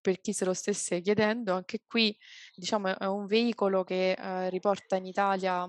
Per 0.00 0.20
chi 0.20 0.32
se 0.32 0.44
lo 0.44 0.54
stesse 0.54 1.00
chiedendo, 1.00 1.54
anche 1.54 1.80
qui 1.86 2.16
diciamo, 2.54 2.96
è 2.98 3.06
un 3.06 3.26
veicolo 3.26 3.84
che 3.84 4.12
eh, 4.12 4.50
riporta 4.50 4.96
in 4.96 5.06
Italia 5.06 5.66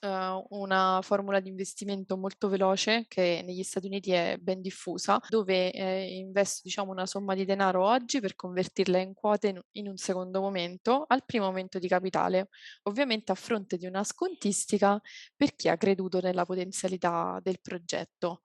uh, 0.00 0.46
una 0.58 1.00
formula 1.02 1.40
di 1.40 1.48
investimento 1.48 2.16
molto 2.16 2.48
veloce 2.48 3.04
che 3.08 3.42
negli 3.44 3.62
Stati 3.62 3.86
Uniti 3.86 4.12
è 4.12 4.36
ben 4.40 4.60
diffusa, 4.60 5.18
dove 5.28 5.70
eh, 5.70 6.16
investo 6.16 6.60
diciamo, 6.64 6.90
una 6.90 7.06
somma 7.06 7.34
di 7.34 7.44
denaro 7.44 7.84
oggi 7.84 8.20
per 8.20 8.34
convertirla 8.34 8.98
in 8.98 9.14
quote 9.14 9.62
in, 9.72 9.88
un 9.88 9.96
secondo 9.96 10.40
momento, 10.40 11.04
al 11.06 11.24
primo 11.24 11.46
momento 11.46 11.78
di 11.78 11.88
capitale, 11.88 12.48
ovviamente 12.84 13.32
a 13.32 13.34
fronte 13.34 13.76
di 13.76 13.86
una 13.86 14.04
scontistica 14.04 15.00
per 15.36 15.54
chi 15.54 15.68
ha 15.68 15.76
creduto 15.76 16.20
nella 16.20 16.44
potenzialità 16.44 17.38
del 17.42 17.60
progetto. 17.60 18.42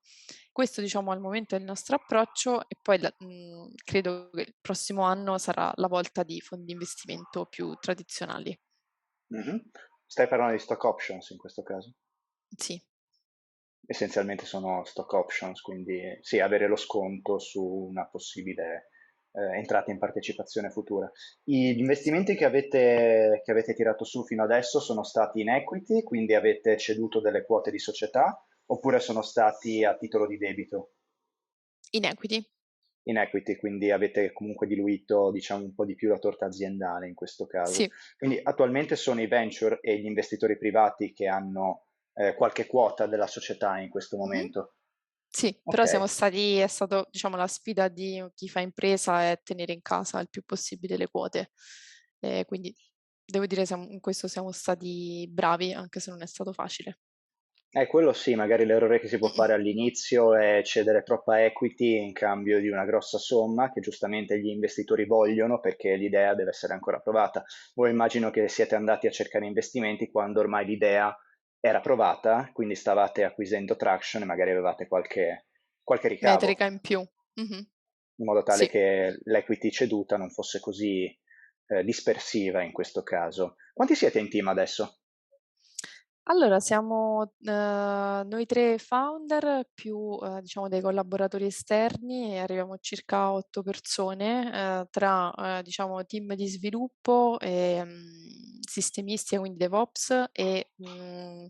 Questo 0.52 0.82
diciamo 0.82 1.12
al 1.12 1.22
momento 1.22 1.56
è 1.56 1.58
il 1.60 1.64
nostro 1.64 1.96
approccio 1.96 2.68
e 2.68 2.76
poi 2.82 3.00
mh, 3.00 3.76
credo 3.84 4.30
che 4.34 4.42
il 4.42 4.56
prossimo 4.60 5.04
anno 5.04 5.38
sarà 5.38 5.72
la 5.76 5.88
volta 5.88 6.24
di 6.24 6.42
fondi 6.42 6.72
investimento 6.74 7.46
più 7.46 7.74
tradizionali. 7.80 8.58
Mm-hmm. 9.34 9.58
Stai 10.10 10.28
parlando 10.28 10.54
di 10.54 10.60
stock 10.60 10.84
options 10.86 11.30
in 11.30 11.38
questo 11.38 11.62
caso? 11.62 11.94
Sì. 12.58 12.82
Essenzialmente 13.86 14.44
sono 14.44 14.84
stock 14.84 15.14
options, 15.14 15.62
quindi 15.62 16.18
sì, 16.22 16.40
avere 16.40 16.68
lo 16.68 16.76
sconto 16.76 17.38
su 17.38 17.64
una 17.64 18.08
possibile 18.08 18.90
eh, 19.32 19.58
entrata 19.60 19.92
in 19.92 20.00
partecipazione 20.00 20.72
futura. 20.72 21.08
Gli 21.44 21.78
investimenti 21.78 22.34
che 22.34 22.46
avete, 22.46 23.44
che 23.46 23.52
avete 23.52 23.76
tirato 23.76 24.04
su 24.04 24.26
fino 24.26 24.42
adesso 24.42 24.80
sono 24.80 25.04
stati 25.04 25.42
in 25.42 25.50
equity, 25.50 26.02
quindi 26.02 26.34
avete 26.34 26.76
ceduto 26.76 27.22
delle 27.22 27.46
quote 27.46 27.70
di 27.70 27.78
società, 27.78 28.44
oppure 28.66 29.00
sono 29.00 29.22
stati 29.22 29.84
a 29.84 29.96
titolo 29.96 30.26
di 30.26 30.38
debito? 30.40 30.94
In 31.92 32.06
equity 32.06 32.44
in 33.04 33.18
equity, 33.18 33.56
quindi 33.56 33.92
avete 33.92 34.32
comunque 34.32 34.68
diluito 34.68 35.32
diciamo 35.32 35.64
un 35.64 35.74
po' 35.74 35.86
di 35.86 35.96
più 35.96 36.10
la 36.10 36.20
torta 36.20 36.46
aziendale 36.46 37.08
in 37.08 37.16
questo 37.16 37.48
caso. 37.48 37.74
Sì. 37.74 37.90
Quindi 38.18 38.40
attualmente 38.42 38.96
sono 38.96 39.22
i 39.22 39.28
venture 39.28 39.80
e 39.82 40.00
gli 40.00 40.06
investitori 40.06 40.58
privati 40.58 41.14
che 41.14 41.28
hanno 41.28 41.86
eh, 42.14 42.36
qualche 42.36 42.68
quota 42.68 43.08
della 43.08 43.28
società 43.28 43.80
in 43.80 43.90
questo 43.90 44.18
momento. 44.18 44.76
Sì, 45.32 45.48
okay. 45.48 45.62
però 45.64 45.86
siamo 45.86 46.08
stati, 46.08 46.58
è 46.58 46.68
stata 46.68 47.06
diciamo 47.10 47.36
la 47.36 47.48
sfida 47.48 47.88
di 47.88 48.24
chi 48.34 48.50
fa 48.50 48.62
impresa 48.62 49.30
è 49.30 49.40
tenere 49.44 49.74
in 49.74 49.82
casa 49.82 50.20
il 50.20 50.30
più 50.30 50.44
possibile 50.44 50.98
le 50.98 51.08
quote. 51.08 51.52
Eh, 52.20 52.46
quindi 52.46 52.76
devo 53.24 53.46
dire 53.46 53.66
siamo, 53.66 53.88
in 53.90 54.00
questo 54.00 54.28
siamo 54.28 54.52
stati 54.52 55.28
bravi, 55.30 55.72
anche 55.72 56.00
se 56.00 56.10
non 56.10 56.22
è 56.22 56.28
stato 56.28 56.52
facile. 56.52 57.00
Eh, 57.72 57.86
quello 57.86 58.14
sì, 58.14 58.34
magari 58.34 58.66
l'errore 58.66 59.00
che 59.00 59.08
si 59.08 59.20
può 59.20 59.28
fare 59.28 59.54
all'inizio 59.54 60.36
è 60.36 60.64
cedere 60.64 61.04
troppa 61.04 61.44
equity 61.46 62.04
in 62.04 62.14
cambio 62.14 62.60
di 62.60 62.68
una 62.68 62.84
grossa 62.84 63.20
somma 63.20 63.72
che 63.72 63.80
giustamente 63.80 64.40
gli 64.40 64.48
investitori 64.48 65.06
vogliono 65.06 65.60
perché 65.60 65.96
l'idea 65.96 66.34
deve 66.34 66.50
essere 66.50 66.74
ancora 66.74 67.00
provata. 67.00 67.44
Voi 67.76 67.92
immagino 67.92 68.32
che 68.32 68.48
siete 68.48 68.74
andati 68.74 69.06
a 69.06 69.12
cercare 69.12 69.46
investimenti 69.46 70.10
quando 70.10 70.40
ormai 70.40 70.66
l'idea 70.66 71.16
era 71.60 71.80
provata, 71.80 72.50
quindi 72.54 72.74
stavate 72.74 73.24
acquisendo 73.24 73.76
traction 73.76 74.24
e 74.24 74.26
magari 74.26 74.50
avevate 74.50 74.88
qualche, 74.88 75.46
qualche 75.84 76.08
ricavo. 76.08 76.40
Metrica 76.40 76.66
in 76.66 76.80
più. 76.80 77.00
Mm-hmm. 77.40 77.60
In 78.16 78.26
modo 78.26 78.42
tale 78.42 78.64
sì. 78.64 78.70
che 78.70 79.20
l'equity 79.26 79.70
ceduta 79.70 80.18
non 80.18 80.32
fosse 80.32 80.60
così 80.60 81.06
eh, 81.68 81.84
dispersiva 81.84 82.64
in 82.64 82.72
questo 82.72 83.04
caso. 83.04 83.58
Quanti 83.74 83.94
siete 83.94 84.18
in 84.18 84.30
team 84.30 84.48
adesso? 84.48 84.99
Allora, 86.32 86.60
siamo 86.60 87.34
eh, 87.42 87.52
noi 87.52 88.46
tre 88.46 88.78
founder 88.78 89.68
più 89.74 90.16
eh, 90.22 90.42
diciamo 90.42 90.68
dei 90.68 90.80
collaboratori 90.80 91.46
esterni 91.48 92.34
e 92.34 92.38
arriviamo 92.38 92.74
a 92.74 92.78
circa 92.80 93.32
otto 93.32 93.64
persone 93.64 94.82
eh, 94.82 94.88
tra 94.92 95.34
eh, 95.34 95.64
diciamo 95.64 96.06
team 96.06 96.36
di 96.36 96.48
sviluppo 96.48 97.40
e 97.40 97.84
mh, 97.84 97.90
mm, 97.90 98.60
sistemisti, 98.62 99.38
quindi 99.38 99.58
DevOps 99.58 100.30
e 100.32 100.70
mh, 100.76 100.90
mm, 100.92 101.46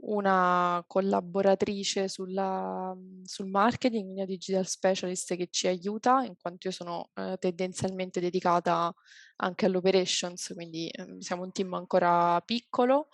una 0.00 0.84
collaboratrice 0.86 2.08
sulla, 2.08 2.94
mm, 2.94 3.22
sul 3.24 3.48
marketing, 3.48 4.10
una 4.16 4.26
digital 4.26 4.66
specialist 4.66 5.34
che 5.34 5.48
ci 5.50 5.66
aiuta 5.66 6.22
in 6.24 6.34
quanto 6.38 6.68
io 6.68 6.74
sono 6.74 7.08
eh, 7.14 7.36
tendenzialmente 7.38 8.20
dedicata 8.20 8.92
anche 9.36 9.64
all'operations, 9.64 10.52
quindi 10.54 10.88
ehm, 10.92 11.20
siamo 11.20 11.42
un 11.42 11.52
team 11.52 11.72
ancora 11.72 12.38
piccolo 12.42 13.08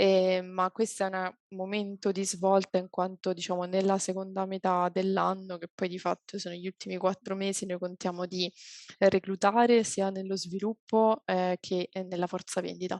eh, 0.00 0.40
ma 0.40 0.70
questo 0.70 1.04
è 1.04 1.08
un 1.08 1.30
momento 1.48 2.10
di 2.10 2.24
svolta 2.24 2.78
in 2.78 2.88
quanto 2.88 3.34
diciamo 3.34 3.64
nella 3.64 3.98
seconda 3.98 4.46
metà 4.46 4.88
dell'anno, 4.90 5.58
che 5.58 5.68
poi 5.74 5.88
di 5.88 5.98
fatto 5.98 6.38
sono 6.38 6.54
gli 6.54 6.64
ultimi 6.64 6.96
quattro 6.96 7.36
mesi, 7.36 7.66
noi 7.66 7.78
contiamo 7.78 8.24
di 8.24 8.50
reclutare 8.96 9.84
sia 9.84 10.08
nello 10.08 10.38
sviluppo 10.38 11.20
eh, 11.26 11.58
che 11.60 11.90
nella 12.08 12.26
forza 12.26 12.62
vendita. 12.62 12.98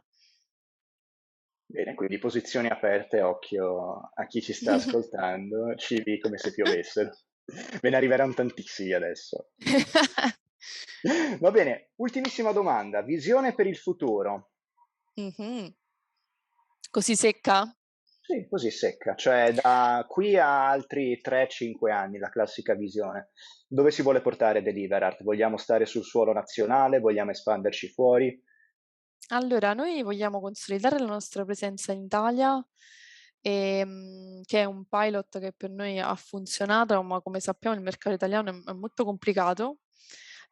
Bene, 1.64 1.94
quindi 1.94 2.18
posizioni 2.18 2.68
aperte, 2.68 3.22
occhio 3.22 4.10
a 4.12 4.26
chi 4.26 4.42
ci 4.42 4.52
sta 4.52 4.74
ascoltando, 4.76 5.72
CV 5.76 6.18
come 6.18 6.36
se 6.36 6.52
piovessero. 6.52 7.16
Ve 7.80 7.88
ne 7.88 7.96
arriveranno 7.96 8.34
tantissimi 8.34 8.92
adesso. 8.92 9.52
Va 11.40 11.50
bene, 11.50 11.92
ultimissima 11.96 12.52
domanda, 12.52 13.00
visione 13.00 13.54
per 13.54 13.66
il 13.66 13.78
futuro. 13.78 14.50
Mm-hmm. 15.18 15.66
Così 16.90 17.14
secca? 17.14 17.72
Sì, 18.20 18.48
così 18.48 18.72
secca, 18.72 19.14
cioè 19.14 19.52
da 19.52 20.04
qui 20.08 20.36
a 20.36 20.68
altri 20.68 21.20
3-5 21.20 21.92
anni 21.92 22.18
la 22.18 22.30
classica 22.30 22.74
visione. 22.74 23.30
Dove 23.68 23.92
si 23.92 24.02
vuole 24.02 24.20
portare 24.20 24.60
Deliverart? 24.60 25.22
Vogliamo 25.22 25.56
stare 25.56 25.86
sul 25.86 26.02
suolo 26.02 26.32
nazionale? 26.32 26.98
Vogliamo 26.98 27.30
espanderci 27.30 27.88
fuori? 27.90 28.42
Allora, 29.28 29.72
noi 29.72 30.02
vogliamo 30.02 30.40
consolidare 30.40 30.98
la 30.98 31.06
nostra 31.06 31.44
presenza 31.44 31.92
in 31.92 32.02
Italia, 32.02 32.60
ehm, 33.40 34.42
che 34.44 34.60
è 34.60 34.64
un 34.64 34.84
pilot 34.86 35.38
che 35.38 35.52
per 35.56 35.70
noi 35.70 36.00
ha 36.00 36.14
funzionato, 36.16 37.00
ma 37.02 37.20
come 37.20 37.38
sappiamo 37.38 37.76
il 37.76 37.82
mercato 37.82 38.16
italiano 38.16 38.50
è, 38.50 38.70
è 38.70 38.72
molto 38.72 39.04
complicato 39.04 39.78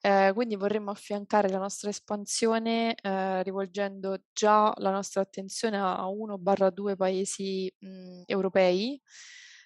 eh, 0.01 0.31
quindi 0.35 0.57
vorremmo 0.57 0.91
affiancare 0.91 1.49
la 1.49 1.59
nostra 1.59 1.91
espansione 1.91 2.95
eh, 2.95 3.43
rivolgendo 3.43 4.19
già 4.33 4.73
la 4.79 4.91
nostra 4.91 5.21
attenzione 5.23 5.79
a 5.79 6.07
1-2 6.09 6.97
paesi 6.97 7.73
mh, 7.79 8.23
europei 8.27 9.01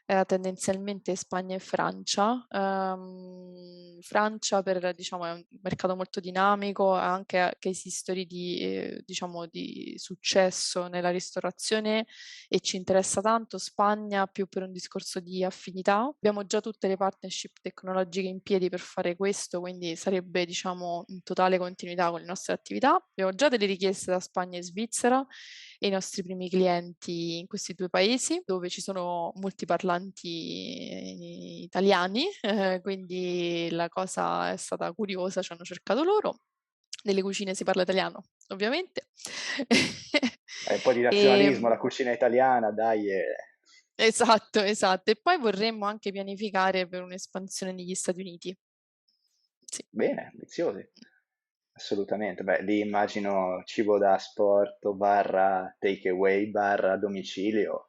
eh, 0.07 0.25
tendenzialmente 0.25 1.15
Spagna 1.17 1.57
e 1.57 1.59
Francia. 1.59 2.47
Um, 2.51 4.01
Francia 4.01 4.62
per, 4.62 4.95
diciamo, 4.95 5.25
è 5.25 5.33
un 5.33 5.45
mercato 5.62 5.95
molto 5.95 6.21
dinamico, 6.21 6.95
ha 6.95 7.12
anche 7.12 7.57
case 7.59 7.88
history 7.88 8.27
di, 8.27 8.59
eh, 8.59 9.03
diciamo, 9.07 9.47
di 9.47 9.95
successo 9.97 10.88
nella 10.88 11.11
ristorazione 11.11 12.07
e 12.49 12.61
ci 12.61 12.77
interessa 12.77 13.21
tanto. 13.21 13.59
Spagna 13.59 14.27
più 14.27 14.47
per 14.49 14.65
un 14.65 14.73
discorso 14.73 15.21
di 15.21 15.45
affinità. 15.45 16.12
Abbiamo 16.15 16.45
già 16.45 16.61
tutte 16.61 16.88
le 16.88 16.97
partnership 16.97 17.61
tecnologiche 17.61 18.29
in 18.29 18.41
piedi 18.41 18.69
per 18.69 18.81
fare 18.81 19.17
questo, 19.17 19.61
quindi 19.61 19.95
sarebbe 19.97 20.45
diciamo, 20.45 21.05
in 21.09 21.23
totale 21.23 21.59
continuità 21.59 22.11
con 22.11 22.21
le 22.21 22.27
nostre 22.27 22.53
attività. 22.53 22.95
Abbiamo 22.95 23.33
già 23.35 23.49
delle 23.49 23.67
richieste 23.67 24.11
da 24.11 24.21
Spagna 24.21 24.59
e 24.59 24.62
Svizzera 24.62 25.25
i 25.87 25.90
nostri 25.90 26.23
primi 26.23 26.49
clienti 26.49 27.38
in 27.38 27.47
questi 27.47 27.75
due 27.75 27.88
paesi 27.88 28.42
dove 28.45 28.68
ci 28.68 28.81
sono 28.81 29.33
molti 29.37 29.66
parlanti 29.66 31.62
italiani, 31.64 32.27
eh, 32.40 32.81
quindi 32.83 33.68
la 33.71 33.88
cosa 33.88 34.53
è 34.53 34.57
stata 34.57 34.92
curiosa, 34.92 35.42
ci 35.42 35.53
hanno 35.53 35.64
cercato 35.64 36.03
loro. 36.05 36.40
Nelle 37.05 37.23
cucine 37.23 37.55
si 37.55 37.64
parla 37.64 37.83
italiano, 37.83 38.23
ovviamente. 38.49 39.09
È 39.66 40.75
un 40.75 40.81
po' 40.83 40.92
di 40.92 41.01
nazionalismo, 41.03 41.66
e... 41.66 41.71
la 41.71 41.79
cucina 41.79 42.12
italiana, 42.12 42.71
dai. 42.71 43.11
È... 43.11 43.25
Esatto, 43.97 44.61
esatto. 44.61 45.11
E 45.11 45.16
poi 45.16 45.37
vorremmo 45.38 45.85
anche 45.87 46.12
pianificare 46.12 46.87
per 46.87 47.03
un'espansione 47.03 47.73
negli 47.73 47.95
Stati 47.95 48.21
Uniti. 48.21 48.57
Sì. 49.64 49.85
Bene, 49.90 50.31
ambiziosi. 50.33 50.88
Assolutamente, 51.83 52.45
beh, 52.45 52.62
lì 52.62 52.79
immagino 52.79 53.61
cibo 53.64 53.99
da 53.99 54.16
sport 54.16 54.88
barra 54.92 55.77
takeaway 55.81 56.49
barra 56.49 56.97
domicilio, 56.97 57.88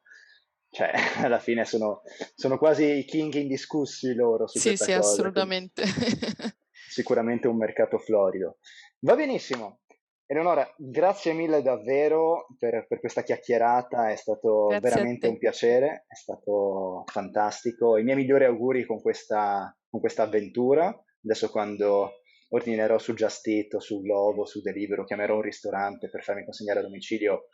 cioè 0.68 0.90
alla 1.22 1.38
fine 1.38 1.64
sono, 1.64 2.02
sono 2.34 2.58
quasi 2.58 2.84
i 2.98 3.04
king 3.04 3.32
indiscussi 3.34 4.12
loro 4.14 4.48
su 4.48 4.58
sì, 4.58 4.68
questa 4.70 4.84
sì, 4.84 4.94
cosa, 4.94 5.08
assolutamente. 5.08 5.84
sicuramente 6.90 7.46
un 7.46 7.56
mercato 7.56 7.98
florido. 7.98 8.58
Va 9.02 9.14
benissimo. 9.14 9.82
Eleonora, 10.26 10.68
grazie 10.76 11.32
mille 11.32 11.62
davvero 11.62 12.48
per, 12.58 12.86
per 12.88 12.98
questa 12.98 13.22
chiacchierata, 13.22 14.10
è 14.10 14.16
stato 14.16 14.66
grazie 14.66 14.88
veramente 14.90 15.28
un 15.28 15.38
piacere, 15.38 16.04
è 16.08 16.14
stato 16.16 17.04
fantastico. 17.06 17.96
I 17.96 18.02
miei 18.02 18.16
migliori 18.16 18.44
auguri 18.44 18.84
con 18.86 19.00
questa, 19.00 19.72
con 19.88 20.00
questa 20.00 20.24
avventura. 20.24 20.86
Adesso 21.22 21.48
quando 21.50 22.22
ordinerò 22.54 22.98
su 22.98 23.14
Just 23.14 23.46
Eat 23.48 23.74
o 23.74 23.80
su 23.80 24.00
Glovo, 24.00 24.46
su 24.46 24.60
Deliveroo, 24.60 25.04
chiamerò 25.04 25.34
un 25.34 25.42
ristorante 25.42 26.08
per 26.08 26.22
farmi 26.22 26.44
consegnare 26.44 26.78
a 26.78 26.82
domicilio, 26.82 27.48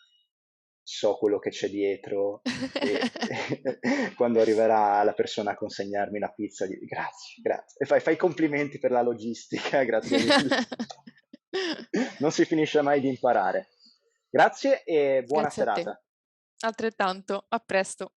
so 0.82 1.16
quello 1.16 1.38
che 1.38 1.50
c'è 1.50 1.68
dietro 1.68 2.42
e, 2.74 4.14
quando 4.16 4.40
arriverà 4.40 5.02
la 5.02 5.14
persona 5.14 5.52
a 5.52 5.56
consegnarmi 5.56 6.18
la 6.18 6.30
pizza, 6.30 6.66
di, 6.66 6.76
grazie, 6.84 7.40
grazie. 7.42 7.82
E 7.82 7.86
fai, 7.86 8.00
fai 8.00 8.16
complimenti 8.16 8.78
per 8.78 8.90
la 8.90 9.02
logistica, 9.02 9.82
grazie 9.84 10.18
mille. 10.18 10.66
non 12.18 12.30
si 12.30 12.44
finisce 12.44 12.82
mai 12.82 13.00
di 13.00 13.08
imparare. 13.08 13.68
Grazie 14.28 14.84
e 14.84 15.22
buona 15.24 15.48
Grazie 15.48 15.62
serata. 15.62 16.02
Altrettanto, 16.60 17.46
a 17.48 17.58
presto. 17.58 18.12